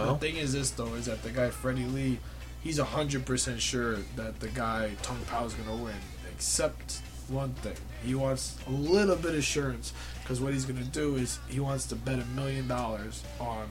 [0.10, 2.19] And the thing is this though, is that the guy Freddie Lee,
[2.63, 5.95] he's hundred percent sure that the guy Tung is gonna win,
[6.34, 7.75] except one thing.
[8.04, 11.86] He wants a little bit of assurance because what he's gonna do is he wants
[11.88, 13.67] to bet a million dollars on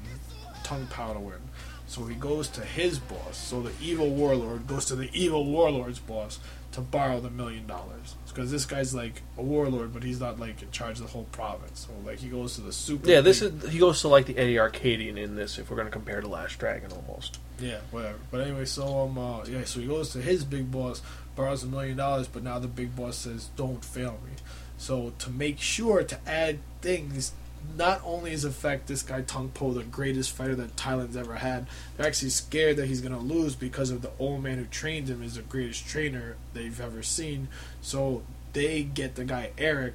[0.62, 1.38] Tong Pao to win.
[1.86, 3.36] So he goes to his boss.
[3.36, 6.40] So the evil warlord goes to the evil warlord's boss
[6.72, 8.16] to borrow the million dollars.
[8.34, 11.26] Because this guy's like a warlord, but he's not like in charge of the whole
[11.30, 11.86] province.
[11.86, 13.08] So like he goes to the super.
[13.08, 15.58] Yeah, this is he goes to like the Eddie Arkadian in this.
[15.58, 17.38] If we're going to compare to Last Dragon, almost.
[17.60, 18.18] Yeah, whatever.
[18.30, 21.00] But anyway, so um, uh, yeah, so he goes to his big boss,
[21.36, 24.32] borrows a million dollars, but now the big boss says, "Don't fail me."
[24.76, 27.32] So to make sure to add things,
[27.76, 31.36] not only is the fact this guy Tong Po, the greatest fighter that Thailand's ever
[31.36, 35.08] had, they're actually scared that he's gonna lose because of the old man who trained
[35.08, 37.48] him is the greatest trainer they've ever seen.
[37.80, 38.22] So
[38.52, 39.94] they get the guy Eric,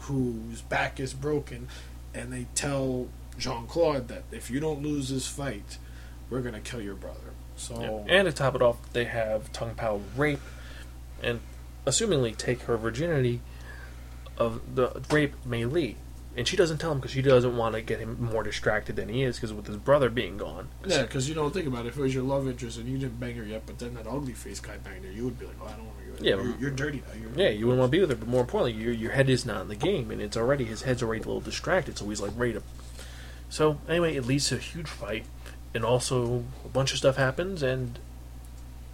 [0.00, 1.68] whose back is broken,
[2.14, 5.78] and they tell Jean Claude that if you don't lose this fight,
[6.28, 7.18] we're gonna kill your brother.
[7.56, 10.40] So And to top it off, they have Tung Pao rape
[11.22, 11.40] and
[11.86, 13.40] assumingly take her virginity
[14.36, 15.96] of the rape Mei Li.
[16.34, 19.10] And she doesn't tell him because she doesn't want to get him more distracted than
[19.10, 20.68] he is because with his brother being gone.
[20.86, 21.88] yeah, because you don't think about it.
[21.90, 24.06] If it was your love interest and you didn't bang her yet, but then that
[24.06, 26.24] ugly face guy banged her, you would be like, "Oh, I don't want to go."
[26.24, 27.20] Yeah, you're, you're dirty now.
[27.20, 29.28] You're, Yeah, you wouldn't want to be with her, but more importantly, your your head
[29.28, 32.08] is not in the game, and it's already his head's already a little distracted, so
[32.08, 32.62] he's like ready to.
[33.50, 35.26] So anyway, it leads to a huge fight,
[35.74, 37.98] and also a bunch of stuff happens, and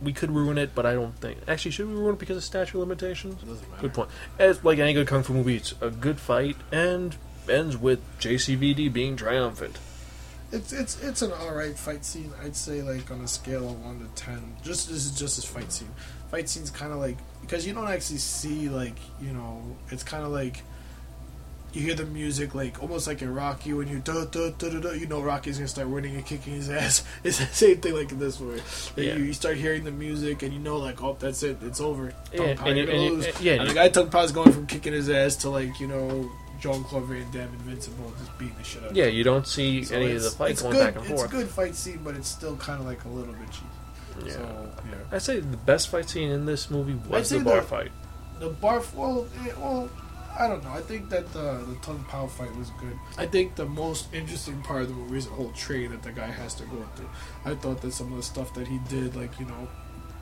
[0.02, 1.38] we could ruin it, but I don't think.
[1.46, 3.40] Actually, should we ruin it because of statute limitations?
[3.42, 3.82] doesn't matter.
[3.82, 4.10] Good point.
[4.40, 7.16] As like any good kung fu movie, it's a good fight and
[7.50, 9.78] ends with JCVD being triumphant.
[10.50, 12.32] It's it's it's an alright fight scene.
[12.42, 14.56] I'd say like on a scale of one to ten.
[14.62, 15.90] Just this is just this fight scene.
[16.30, 20.24] Fight scene's kind of like because you don't actually see like you know it's kind
[20.24, 20.62] of like
[21.74, 24.80] you hear the music like almost like in Rocky when you da da da da
[24.80, 24.90] da.
[24.92, 27.04] You know Rocky's gonna start winning and kicking his ass.
[27.24, 28.62] It's the same thing like in this movie.
[28.96, 29.16] Like, Yeah.
[29.16, 32.14] you, you start hearing the music and you know like oh that's it it's over.
[32.32, 35.10] Yeah, and you- and yeah, and and the guy Tung Pa's going from kicking his
[35.10, 36.30] ass to like you know.
[36.60, 38.94] Jean Claude Van Damme, invincible, just beating the shit out.
[38.94, 39.14] Yeah, him.
[39.14, 41.24] you don't see So any of the fights going good, back and forth.
[41.24, 44.26] It's a good fight scene, but it's still kind of like a little bit cheap.
[44.26, 44.32] Yeah.
[44.32, 47.62] So yeah, I'd say the best fight scene in this movie was the bar the-
[47.62, 47.92] fight.
[48.40, 48.82] the bar.
[48.94, 49.88] Well, eh, well,
[50.36, 50.70] I don't know.
[50.70, 52.96] I think that the the Tung Pao fight was good.
[53.16, 56.12] I think the most interesting part of the movie is the whole train that the
[56.12, 57.08] guy has to go through.
[57.44, 59.68] I thought that some of the stuff that he did, like you know,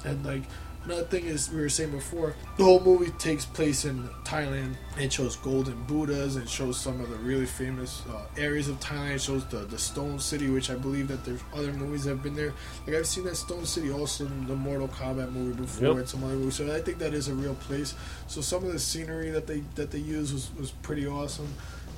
[0.04, 0.42] and like
[0.86, 4.74] another thing is we were saying before, the whole movie takes place in Thailand.
[4.98, 6.36] It shows golden Buddhas.
[6.36, 9.16] It shows some of the really famous uh, areas of Thailand.
[9.16, 12.22] It shows the the Stone City, which I believe that there's other movies that have
[12.22, 12.54] been there.
[12.86, 15.96] Like I've seen that Stone City also in the Mortal Kombat movie before Yep.
[15.98, 16.54] and some other movies.
[16.56, 17.94] So I think that is a real place.
[18.26, 21.52] So some of the scenery that they that they use was, was pretty awesome.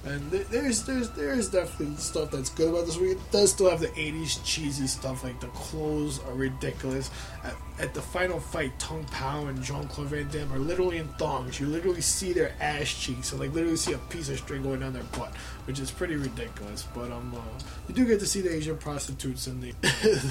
[0.08, 3.12] And there's there's there's definitely stuff that's good about this movie.
[3.12, 7.10] It does still have the '80s cheesy stuff, like the clothes are ridiculous.
[7.44, 11.08] At, at the final fight, Tung Pao and Jean Claude Van Damme are literally in
[11.18, 11.60] thongs.
[11.60, 14.80] You literally see their ass cheeks, and like literally see a piece of string going
[14.80, 15.34] down their butt,
[15.66, 16.86] which is pretty ridiculous.
[16.94, 17.40] But um, uh,
[17.88, 19.72] you do get to see the Asian prostitutes in the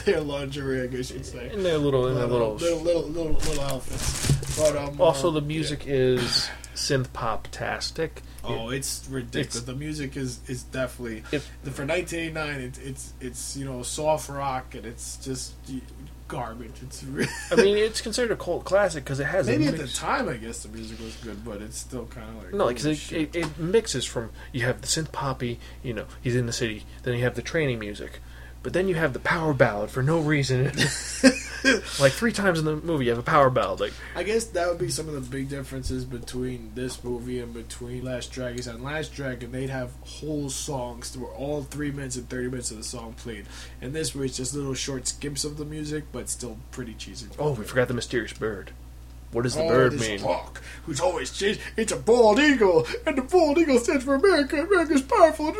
[0.05, 1.51] their lingerie, I guess you'd say.
[1.53, 2.55] In their little, in their But, little.
[2.55, 4.57] little, little, little, little outfits.
[4.57, 8.23] But um, also, uh, the music is synth pop tastic.
[8.47, 9.47] Oh, it's ridiculous.
[9.55, 12.61] It's- the music is is definitely If- for 1989.
[12.61, 15.53] It's it's it's you know soft rock and it's just
[16.27, 16.71] garbage.
[16.81, 19.87] It's re- I mean, it's considered a cult classic because it has maybe at the
[19.87, 22.83] time I guess the music was good, but it's still kind of like No, because
[22.83, 26.45] holy it, it, it mixes from you have the synth poppy, you know, he's in
[26.45, 26.85] the city.
[27.03, 28.19] Then you have the training music,
[28.61, 30.71] but then you have the power ballad for no reason.
[31.99, 33.79] like three times in the movie, you have a power ballad.
[33.79, 37.53] Like I guess that would be some of the big differences between this movie and
[37.53, 38.67] between Last Dragon.
[38.69, 42.71] And Last Dragon, they'd have whole songs that were all three minutes and thirty minutes
[42.71, 43.45] of the song played.
[43.81, 47.27] And this was just little short skips of the music, but still pretty cheesy.
[47.39, 48.71] oh, we forgot the mysterious bird.
[49.33, 50.19] What does the Oh, bird this mean?
[50.19, 51.59] hawk who's always changed.
[51.75, 54.61] It's a bald eagle, and the bald eagle stands for America.
[54.63, 55.47] America's powerful.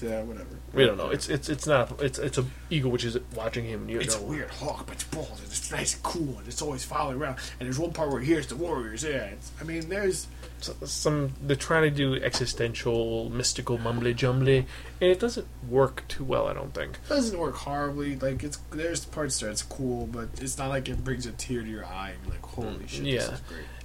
[0.00, 0.51] Yeah, whatever.
[0.74, 1.10] We don't know.
[1.10, 2.00] It's it's it's not.
[2.00, 3.88] It's it's a eagle which is watching him.
[3.88, 4.26] You It's know.
[4.26, 7.18] a weird hawk, but it's bald and it's nice and cool, and it's always following
[7.18, 7.36] around.
[7.60, 9.04] And there's one part where he hears the warriors.
[9.04, 10.26] Yeah, it's, I mean, there's
[10.60, 12.14] s- some they're trying to do
[12.56, 14.66] existential, mystical, mumbly jumbly,
[15.00, 16.46] and it doesn't work too well.
[16.46, 16.98] I don't think.
[17.04, 18.16] It doesn't work horribly.
[18.16, 21.62] Like it's there's parts there it's cool, but it's not like it brings a tear
[21.62, 22.12] to your eye.
[22.22, 23.36] And like, holy mm, shit, this yeah.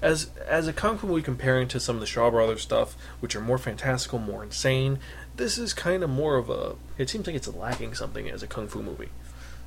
[0.02, 0.74] As as a
[1.04, 5.00] movie comparing to some of the Shaw Brothers stuff, which are more fantastical, more insane,
[5.38, 6.76] this is kind of more of a.
[6.98, 9.10] It seems like it's lacking something as a kung fu movie.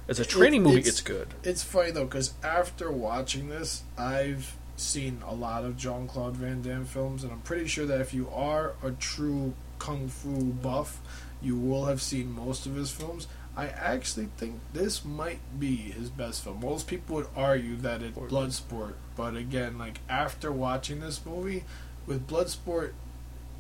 [0.08, 1.28] As a training movie, it's- it's good.
[1.44, 6.62] It's funny though, because after watching this, I've seen a lot of Jean Claude Van
[6.62, 11.00] Damme films, and I'm pretty sure that if you are a true kung fu buff,
[11.42, 13.26] you will have seen most of his films.
[13.56, 16.60] I actually think this might be his best film.
[16.60, 21.64] Most people would argue that it's Bloodsport, but again, like after watching this movie,
[22.06, 22.92] with Bloodsport,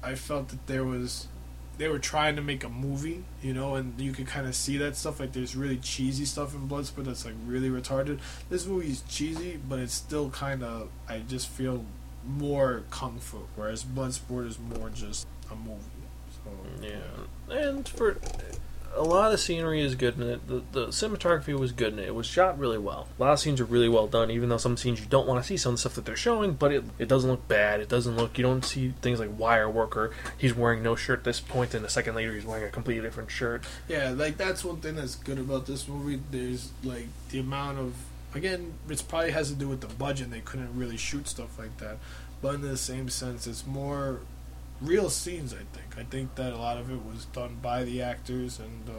[0.02, 1.26] I felt that there was
[1.78, 4.76] they were trying to make a movie, you know, and you could kind of see
[4.78, 5.20] that stuff.
[5.20, 8.18] Like there's really cheesy stuff in Bloodsport that's like really retarded.
[8.48, 10.90] This movie is cheesy, but it's still kind of.
[11.08, 11.84] I just feel
[12.26, 15.80] more kung fu, whereas Bloodsport is more just a movie.
[16.44, 16.50] So
[16.82, 18.16] Yeah, and for
[18.94, 20.46] a lot of the scenery is good in it.
[20.48, 22.08] The, the cinematography was good in it.
[22.08, 23.08] It was shot really well.
[23.18, 25.42] A lot of scenes are really well done, even though some scenes you don't want
[25.42, 26.54] to see some stuff that they're showing.
[26.54, 27.80] But it it doesn't look bad.
[27.80, 28.36] It doesn't look.
[28.36, 30.12] You don't see things like wire worker.
[30.36, 33.30] he's wearing no shirt this point, and a second later he's wearing a completely different
[33.30, 33.64] shirt.
[33.88, 36.20] Yeah, like that's one thing that's good about this movie.
[36.30, 37.94] There's like the amount of
[38.34, 40.30] again, it probably has to do with the budget.
[40.30, 41.98] They couldn't really shoot stuff like that,
[42.42, 44.20] but in the same sense, it's more
[44.80, 45.52] real scenes.
[45.52, 45.98] I think.
[45.98, 48.92] I think that a lot of it was done by the actors, and uh,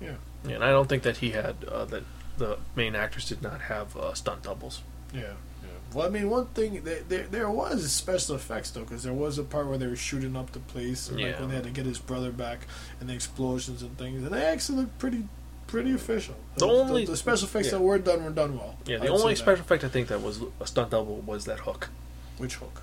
[0.00, 0.14] yeah,
[0.46, 2.04] Yeah, and I don't think that he had uh, that
[2.38, 4.82] the main actors did not have uh, stunt doubles.
[5.12, 5.68] yeah, yeah.
[5.94, 9.38] Well, I mean, one thing there there, there was special effects though, because there was
[9.38, 11.70] a part where they were shooting up the place, and, like when they had to
[11.70, 12.66] get his brother back,
[13.00, 15.24] and the explosions and things, and they actually looked pretty.
[15.66, 16.34] Pretty official.
[16.56, 17.72] The only- the, special effects yeah.
[17.72, 18.78] that were done were done well.
[18.86, 21.90] Yeah, the only special effect I think that was a stunt double was that hook.
[22.38, 22.80] Which hook?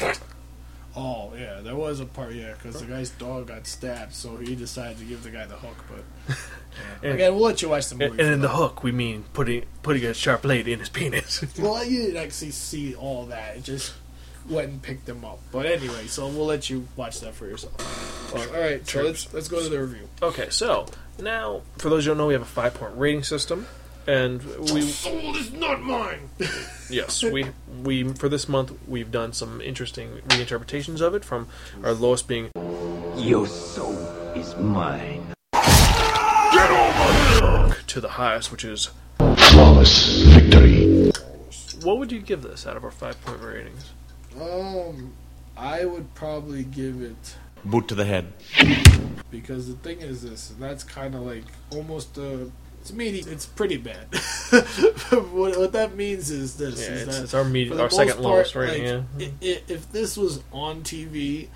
[0.94, 4.54] Oh yeah, there was a part yeah, because the guy's dog got stabbed, so he
[4.54, 5.76] decided to give the guy the hook.
[5.88, 6.36] But yeah.
[7.02, 8.10] And- again, we'll let you watch the movie.
[8.12, 11.42] And, and in the hook, we mean putting putting a sharp blade in his penis.
[11.58, 13.56] well, you didn't actually see all that.
[13.56, 13.94] It just
[14.48, 15.38] went and picked them up.
[15.50, 18.32] But anyway, so we'll let you watch that for yourself.
[18.34, 20.08] Well, all right, so let's let's go to the review.
[20.22, 20.86] okay, so
[21.18, 23.66] now for those who don't know, we have a five point rating system,
[24.06, 26.30] and we Soul is not mine.
[26.90, 27.46] yes we
[27.82, 31.48] we for this month we've done some interesting reinterpretations of it from
[31.82, 32.50] our lowest being
[33.16, 33.96] Your soul
[34.34, 35.32] is mine.
[35.52, 41.10] Get over here to the highest, which is Flawless victory.
[41.82, 43.90] what would you give this out of our five point ratings?
[44.40, 45.12] Um,
[45.56, 48.32] I would probably give it Boot to the head.
[49.30, 52.50] because the thing is this, and that's kind of like almost a.
[52.86, 54.06] To me, it's pretty bad.
[55.32, 57.44] what, what that means is this: Yeah, is it's, that it's our
[57.80, 59.06] our second part, lowest rating.
[59.18, 61.48] like, yeah, if this was on TV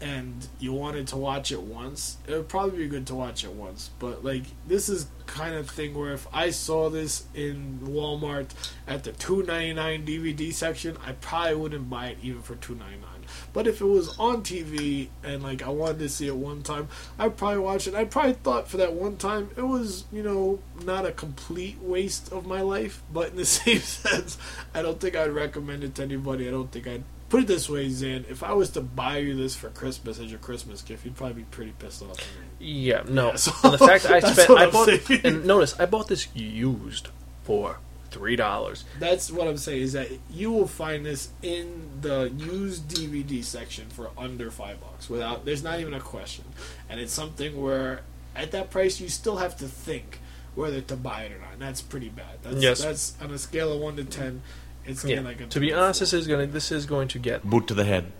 [0.00, 3.52] and you wanted to watch it once, it would probably be good to watch it
[3.52, 3.90] once.
[3.98, 8.50] But like this is kind of thing where if I saw this in Walmart
[8.86, 12.74] at the two ninety nine DVD section, I probably wouldn't buy it even for two
[12.74, 13.17] ninety nine.
[13.58, 16.86] But if it was on TV and like I wanted to see it one time,
[17.18, 17.94] I'd probably watch it.
[17.96, 22.30] I probably thought for that one time it was, you know, not a complete waste
[22.30, 24.38] of my life, but in the same sense,
[24.72, 26.46] I don't think I'd recommend it to anybody.
[26.46, 28.26] I don't think I'd put it this way, Zan.
[28.28, 31.42] If I was to buy you this for Christmas as your Christmas gift, you'd probably
[31.42, 32.16] be pretty pissed off.
[32.60, 33.30] yeah, no.
[33.30, 35.20] Yeah, so the fact that I spent, I bought, saying.
[35.24, 37.08] and notice I bought this used
[37.42, 38.84] for three dollars.
[38.98, 43.86] That's what I'm saying is that you will find this in the used DVD section
[43.88, 45.08] for under five bucks.
[45.10, 46.44] Without there's not even a question,
[46.88, 48.00] and it's something where
[48.36, 50.20] at that price you still have to think
[50.54, 51.52] whether to buy it or not.
[51.54, 52.38] And that's pretty bad.
[52.42, 52.82] That's, Yes.
[52.82, 54.42] that's on a scale of one to ten.
[54.84, 55.08] It's Yeah.
[55.10, 57.66] getting like a to be honest, this is gonna this is going to get Boot
[57.68, 58.12] to the head.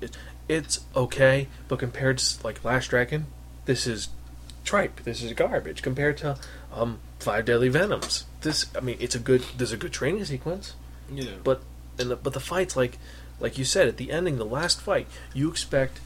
[0.00, 0.16] it,
[0.48, 3.26] it's okay, but compared to like Last Dragon,
[3.64, 4.08] this is
[4.64, 5.02] tripe.
[5.04, 6.36] This is garbage compared to
[6.72, 8.24] um, Five Deadly Venoms.
[8.40, 9.44] This, I mean, it's a good.
[9.56, 10.74] There's a good training sequence,
[11.12, 11.32] yeah.
[11.44, 11.62] but
[11.98, 12.98] and the, but the fights like
[13.38, 16.00] like you said at the ending, the last fight, you expect,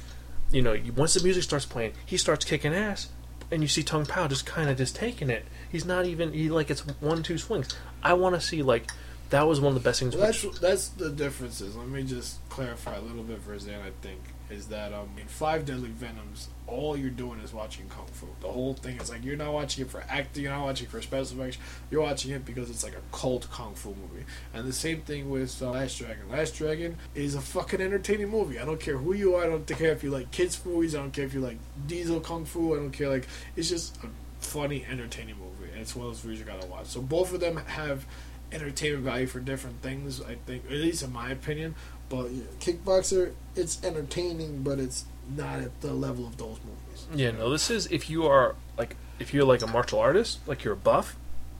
[0.50, 3.09] you know, you, once the music starts playing, he starts kicking ass,
[3.50, 5.44] and you see Tong Po just kind of just taking it.
[5.70, 7.68] He's not even he like it's one two swings.
[8.03, 8.90] I want to see like
[9.31, 10.16] that was one of the best things.
[10.16, 11.77] Well, which- that's that's the differences.
[11.77, 13.81] Let me just clarify a little bit for Zan.
[13.81, 14.20] I think
[14.55, 18.27] is that um, in Five Deadly Venoms, all you're doing is watching kung fu.
[18.40, 20.90] The whole thing is like you're not watching it for acting, you're not watching it
[20.90, 21.59] for special effects.
[21.90, 24.25] You're watching it because it's like a cult kung fu movie.
[24.55, 26.29] And the same thing with uh, Last Dragon.
[26.31, 28.59] Last Dragon is a fucking entertaining movie.
[28.59, 29.45] I don't care who you are.
[29.45, 30.95] I don't care if you like kids movies.
[30.95, 32.75] I don't care if you like diesel kung fu.
[32.75, 33.09] I don't care.
[33.09, 34.09] Like it's just a
[34.40, 35.73] funny, entertaining movie.
[35.73, 36.87] And it's one of those movies you gotta watch.
[36.87, 38.07] So both of them have
[38.53, 40.23] entertainment value for different things.
[40.23, 41.75] I think, at least in my opinion.
[42.09, 45.05] But yeah, Kickboxer, it's entertaining, but it's
[45.37, 47.07] not at the level of those movies.
[47.14, 50.64] Yeah, no, this is if you are like if you're like a martial artist, like
[50.64, 51.17] you're a buff,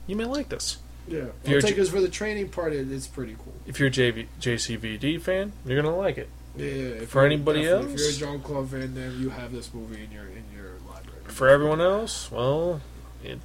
[0.07, 0.77] you may like this.
[1.07, 2.73] Yeah, If I'll take J- us for the training part.
[2.73, 3.53] It, it's pretty cool.
[3.67, 6.29] If you're a JV, JCVD fan, you're gonna like it.
[6.57, 7.05] Yeah.
[7.05, 7.85] For anybody else?
[7.85, 10.71] if you're a Jean Claude Van Damme, you have this movie in your in your
[10.89, 11.19] library.
[11.25, 12.81] For everyone else, well,
[13.23, 13.39] it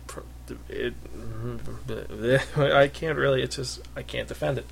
[0.68, 0.94] it
[2.56, 3.42] I can't really.
[3.42, 4.66] It's just I can't defend it.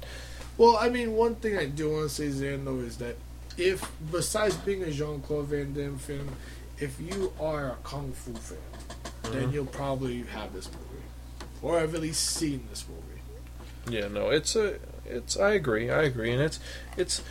[0.59, 3.17] Well, I mean, one thing I do want to say, Zan, though, is that
[3.57, 6.29] if, besides being a Jean Claude Van Damme fan,
[6.79, 8.59] if you are a Kung Fu fan,
[9.23, 9.53] then mm-hmm.
[9.53, 11.05] you'll probably have this movie.
[11.63, 13.03] Or have at least seen this movie.
[13.89, 16.61] Yeah, no, it's a It's I agree, I agree, and it's
[16.97, 17.23] it's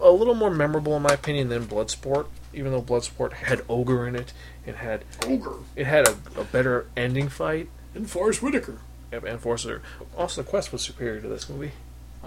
[0.00, 2.26] a little more memorable in my opinion than Bloodsport.
[2.52, 4.32] Even though Bloodsport had ogre in it,
[4.64, 5.58] it had Ogre.
[5.76, 7.68] it had a, a better ending fight.
[7.94, 8.78] And Forest Whitaker.
[9.12, 9.82] Yep, and Enforcer.
[10.16, 11.72] Also, the quest was superior to this movie.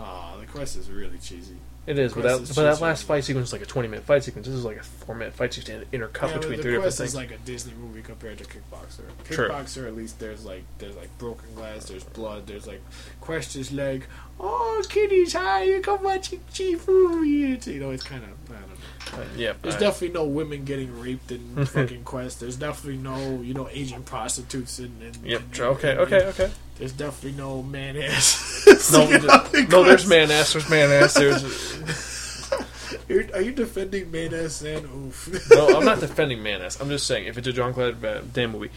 [0.02, 1.56] Ah, the quest is really cheesy.
[1.88, 4.06] It is, but that, is but that last fight sequence is like a twenty minute
[4.06, 4.46] fight sequence.
[4.48, 7.10] This is like a four minute fight sequence intercut Yeah, between three different quest things.
[7.10, 9.02] is like a Disney movie compared to Kickboxer.
[9.26, 9.50] True.
[9.50, 12.82] Kickboxer, at least there's like there's like broken glass, there's blood, there's like
[13.22, 14.04] Quest is like,
[14.40, 17.54] oh, kitties, hi, you come watching cheap movie.
[17.54, 18.76] It's, you know, it's kind of I don't know.
[19.24, 22.40] Uh, yeah, There's I- definitely no women getting raped in fucking Quest.
[22.42, 24.94] There's definitely no you know Asian prostitutes in.
[25.02, 25.42] in Yep.
[25.42, 25.66] in- true.
[25.70, 25.92] Okay.
[25.94, 26.26] in- Okay.
[26.28, 26.52] Okay.
[26.80, 28.48] There's definitely no man ass.
[28.92, 29.84] No, no.
[29.84, 30.54] There's man ass.
[30.54, 31.14] There's man ass.
[31.14, 31.44] There's
[33.34, 35.50] Are you defending man ass and oof?
[35.52, 35.78] no.
[35.78, 36.80] I'm not defending man ass.
[36.80, 38.02] I'm just saying if it's a John Claude
[38.34, 38.72] Damme movie,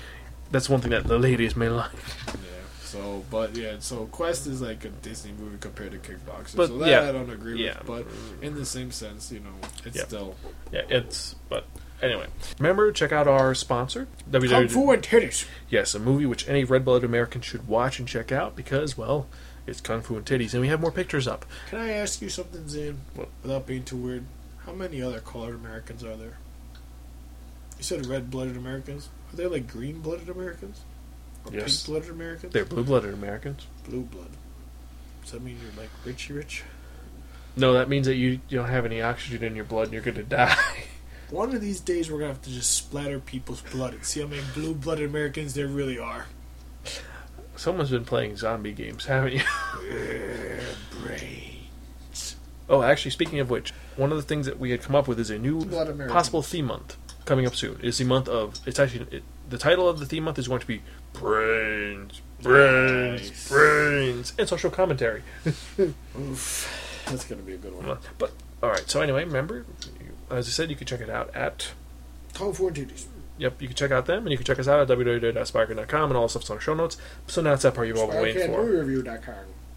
[0.50, 1.90] that's one thing that the ladies may like.
[2.28, 2.32] Yeah.
[2.82, 6.56] So, but yeah, so Quest is like a Disney movie compared to Kickboxer.
[6.56, 7.08] But, so that yeah.
[7.08, 7.78] I don't agree Yeah.
[7.78, 7.86] with.
[7.86, 8.06] But
[8.46, 10.04] in the same sense, you know, it's Yeah.
[10.04, 10.34] still
[10.72, 10.82] Yeah.
[10.88, 11.66] It's but
[12.02, 12.26] anyway.
[12.58, 14.06] Remember, check out our sponsor.
[14.30, 14.70] Kung www.
[14.70, 15.46] Fu and titties.
[15.70, 19.26] Yes, a movie which any red-blooded American should watch and check out because, well,
[19.66, 21.46] it's kung fu and titties, and we have more pictures up.
[21.70, 23.00] Can I ask you something, Zane?
[23.14, 23.28] What?
[23.42, 24.24] Without being too weird,
[24.66, 26.38] how many other colored Americans are there?
[27.78, 29.08] You said red-blooded Americans.
[29.32, 30.82] Are there like green-blooded Americans?
[31.44, 31.82] Or Yes.
[31.82, 32.52] pink-blooded Americans?
[32.52, 33.66] They're blue-blooded Americans.
[33.88, 34.28] blue blood.
[35.22, 36.62] Does that mean you're like richy rich?
[37.56, 40.02] No, that means that you, you don't have any oxygen in your blood and you're
[40.02, 40.56] going to die.
[41.32, 44.26] One of these days, we're gonna have to just splatter people's blood and see how
[44.26, 46.26] many blue-blooded Americans there really are.
[47.56, 49.40] Someone's been playing zombie games, haven't you?
[51.02, 52.36] Brains.
[52.68, 55.18] Oh, actually, speaking of which, one of the things that we had come up with
[55.18, 55.64] is a new
[56.08, 57.78] possible theme month coming up soon.
[57.82, 58.60] It's the month of.
[58.66, 60.82] It's actually it, the title of the theme month is going to be
[61.14, 63.48] brains, brains, Nice.
[63.48, 65.22] brains, and social commentary.
[66.18, 67.02] Oof.
[67.06, 67.98] That's gonna be a good one.
[68.18, 68.88] But all right.
[68.88, 69.64] So anyway, remember,
[70.32, 71.72] Uh, as I said, you can check it out at.
[72.32, 73.04] Fu and titties.
[73.38, 76.16] Yep, you can check out them, and you can check us out at www.sparker.com, and
[76.16, 76.96] all the stuff's on the show notes.
[77.26, 78.64] So now it's that part you've all been waiting for.
[78.64, 79.34] SparkinMovieReview.com.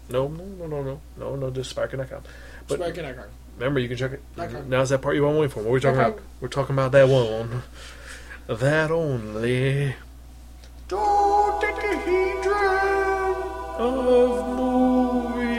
[0.08, 2.22] No, no, no, no, no, no, no, just sparker.com.
[2.68, 3.24] But Sparkin.com.
[3.58, 4.22] remember, you can check it.
[4.38, 4.62] Okay.
[4.68, 5.60] Now's that part you've all been waiting for.
[5.60, 6.08] What are we talking Okay.
[6.10, 6.22] about?
[6.40, 7.62] We're talking about that one.
[8.46, 9.96] That only
[11.60, 12.46] take a heat
[13.78, 15.56] of movie.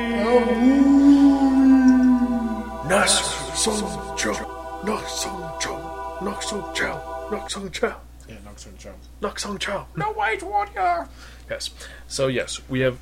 [2.88, 3.12] Nas
[3.56, 4.57] Song Chow.
[4.84, 6.20] Nok Song Chow.
[6.22, 7.28] Nok Song Chow.
[7.32, 7.96] Nok Song Chow.
[8.28, 8.94] Yeah, Knox and Chow.
[9.22, 9.88] Nok Song Chow.
[9.96, 11.08] No white warrior.
[11.50, 11.70] Yes.
[12.08, 13.00] So yes, we have.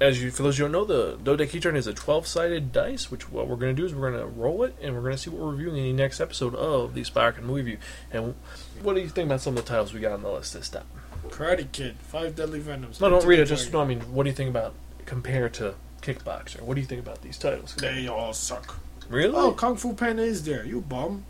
[0.00, 3.10] As you, for those who don't know, the dodecahedron is a twelve-sided dice.
[3.10, 5.12] Which what we're going to do is we're going to roll it, and we're going
[5.12, 7.78] to see what we're reviewing in the next episode of the Sparkin Movie Review.
[8.10, 8.34] And
[8.82, 10.68] what do you think about some of the titles we got on the list this
[10.68, 10.84] time?
[11.28, 11.96] Karate Kid.
[12.00, 13.00] Five Deadly Venoms.
[13.00, 13.46] No, don't read it.
[13.46, 13.82] Just no.
[13.82, 16.62] I mean, what do you think about compared to Kickboxer?
[16.62, 17.74] What do you think about these titles?
[17.74, 18.78] They all suck.
[19.10, 19.34] Really?
[19.34, 20.64] Oh, Kung Fu Panda is there.
[20.64, 21.24] You bum.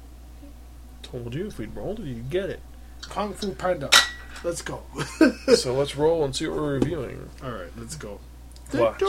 [1.02, 2.60] told you if we'd rolled it, you'd get it.
[3.00, 3.88] Kung Fu Panda.
[4.44, 4.82] Let's go.
[5.56, 7.28] so let's roll and see what we're reviewing.
[7.42, 8.20] All right, let's go.
[8.74, 9.00] Watch.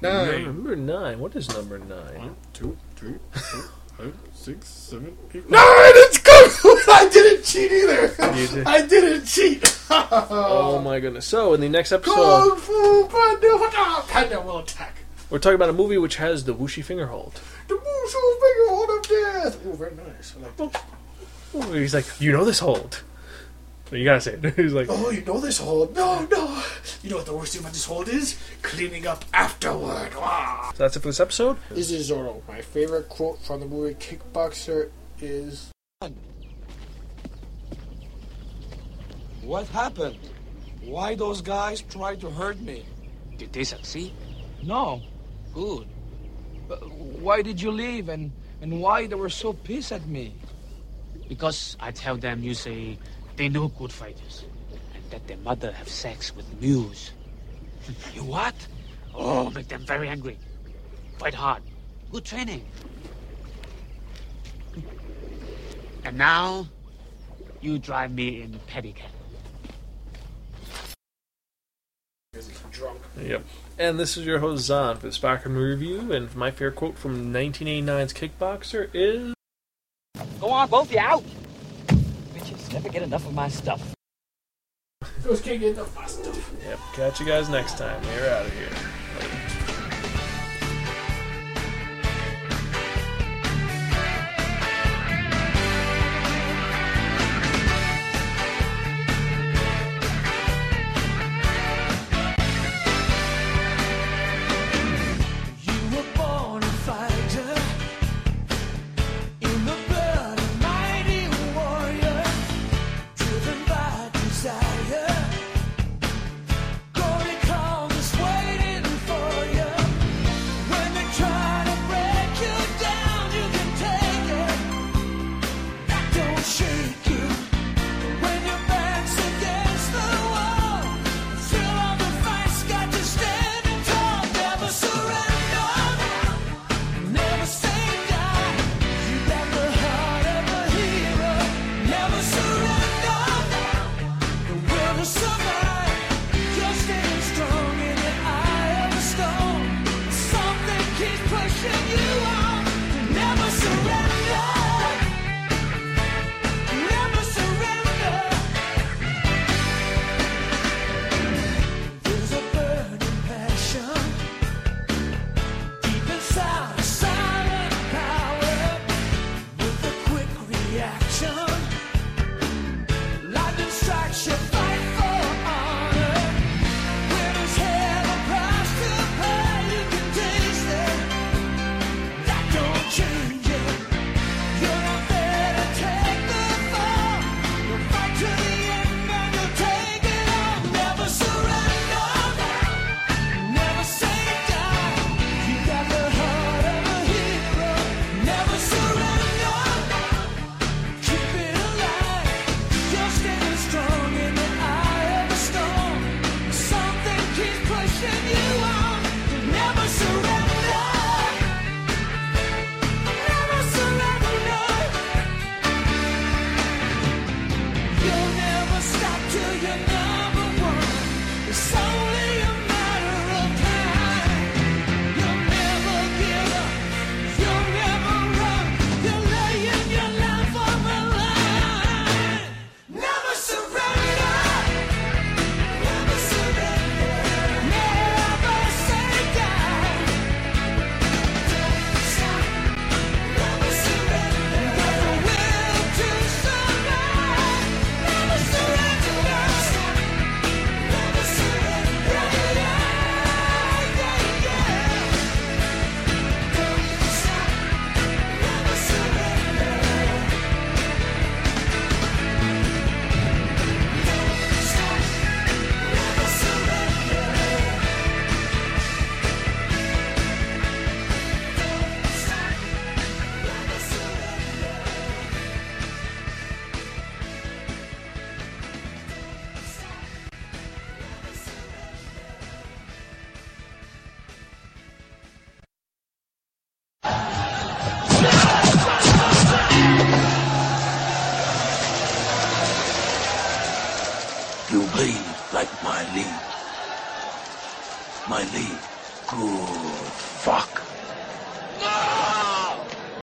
[0.00, 0.44] Nine.
[0.44, 1.20] Number nine.
[1.20, 2.18] What is number nine?
[2.18, 3.62] One, two, three, four,
[3.98, 5.62] five, six, seven, eight, nine.
[5.62, 6.18] It's
[6.56, 6.68] Fu.
[6.90, 8.08] I didn't cheat either.
[8.08, 8.66] Did.
[8.66, 9.78] I didn't cheat.
[9.90, 11.26] Oh my goodness!
[11.26, 13.48] So in the next episode, Kung Fu Panda.
[13.52, 14.94] Ah, Panda will attack.
[15.30, 17.40] We're talking about a movie which has the Wuxi finger hold.
[17.68, 19.66] The Musou finger hold of death.
[19.66, 20.34] Oh, very nice.
[20.38, 20.84] I like that.
[21.54, 23.02] Ooh, He's like, you know this hold.
[23.92, 24.54] You gotta say it.
[24.56, 25.96] He's like, Oh, you know this hold?
[25.96, 26.62] No, no.
[27.02, 28.38] You know what the worst thing about this hold is?
[28.62, 30.10] Cleaning up afterward.
[30.16, 30.70] Ah.
[30.74, 31.56] so that's it for this episode.
[31.70, 32.40] This is Zorro.
[32.46, 35.70] My favorite quote from the movie Kickboxer is
[39.42, 40.18] What happened?
[40.82, 42.84] Why those guys tried to hurt me?
[43.38, 44.12] Did they succeed?
[44.62, 45.02] No.
[45.54, 45.86] Good.
[46.70, 46.76] Uh,
[47.20, 48.30] why did you leave and
[48.60, 50.34] and why they were so pissed at me?
[51.28, 52.98] Because I tell them you say
[53.36, 54.44] they know good fighters.
[54.94, 57.10] And that their mother have sex with mules.
[58.14, 58.54] You what?
[59.14, 60.38] Oh, make them very angry.
[61.18, 61.62] Fight hard.
[62.12, 62.64] Good training.
[66.04, 66.68] And now,
[67.60, 69.10] you drive me in pedicab.
[72.80, 73.00] drunk.
[73.22, 73.44] Yep.
[73.78, 77.32] And this is your host Zan for the Sparkman Review, and my fair quote from
[77.32, 79.34] 1989's Kickboxer is.
[80.40, 81.24] Go on, both of you out.
[82.34, 83.94] Bitches never get enough of my stuff.
[85.22, 86.54] Those can't get enough of my stuff.
[86.64, 86.78] Yep.
[86.94, 88.02] Catch you guys next time.
[88.02, 88.89] We're out of here.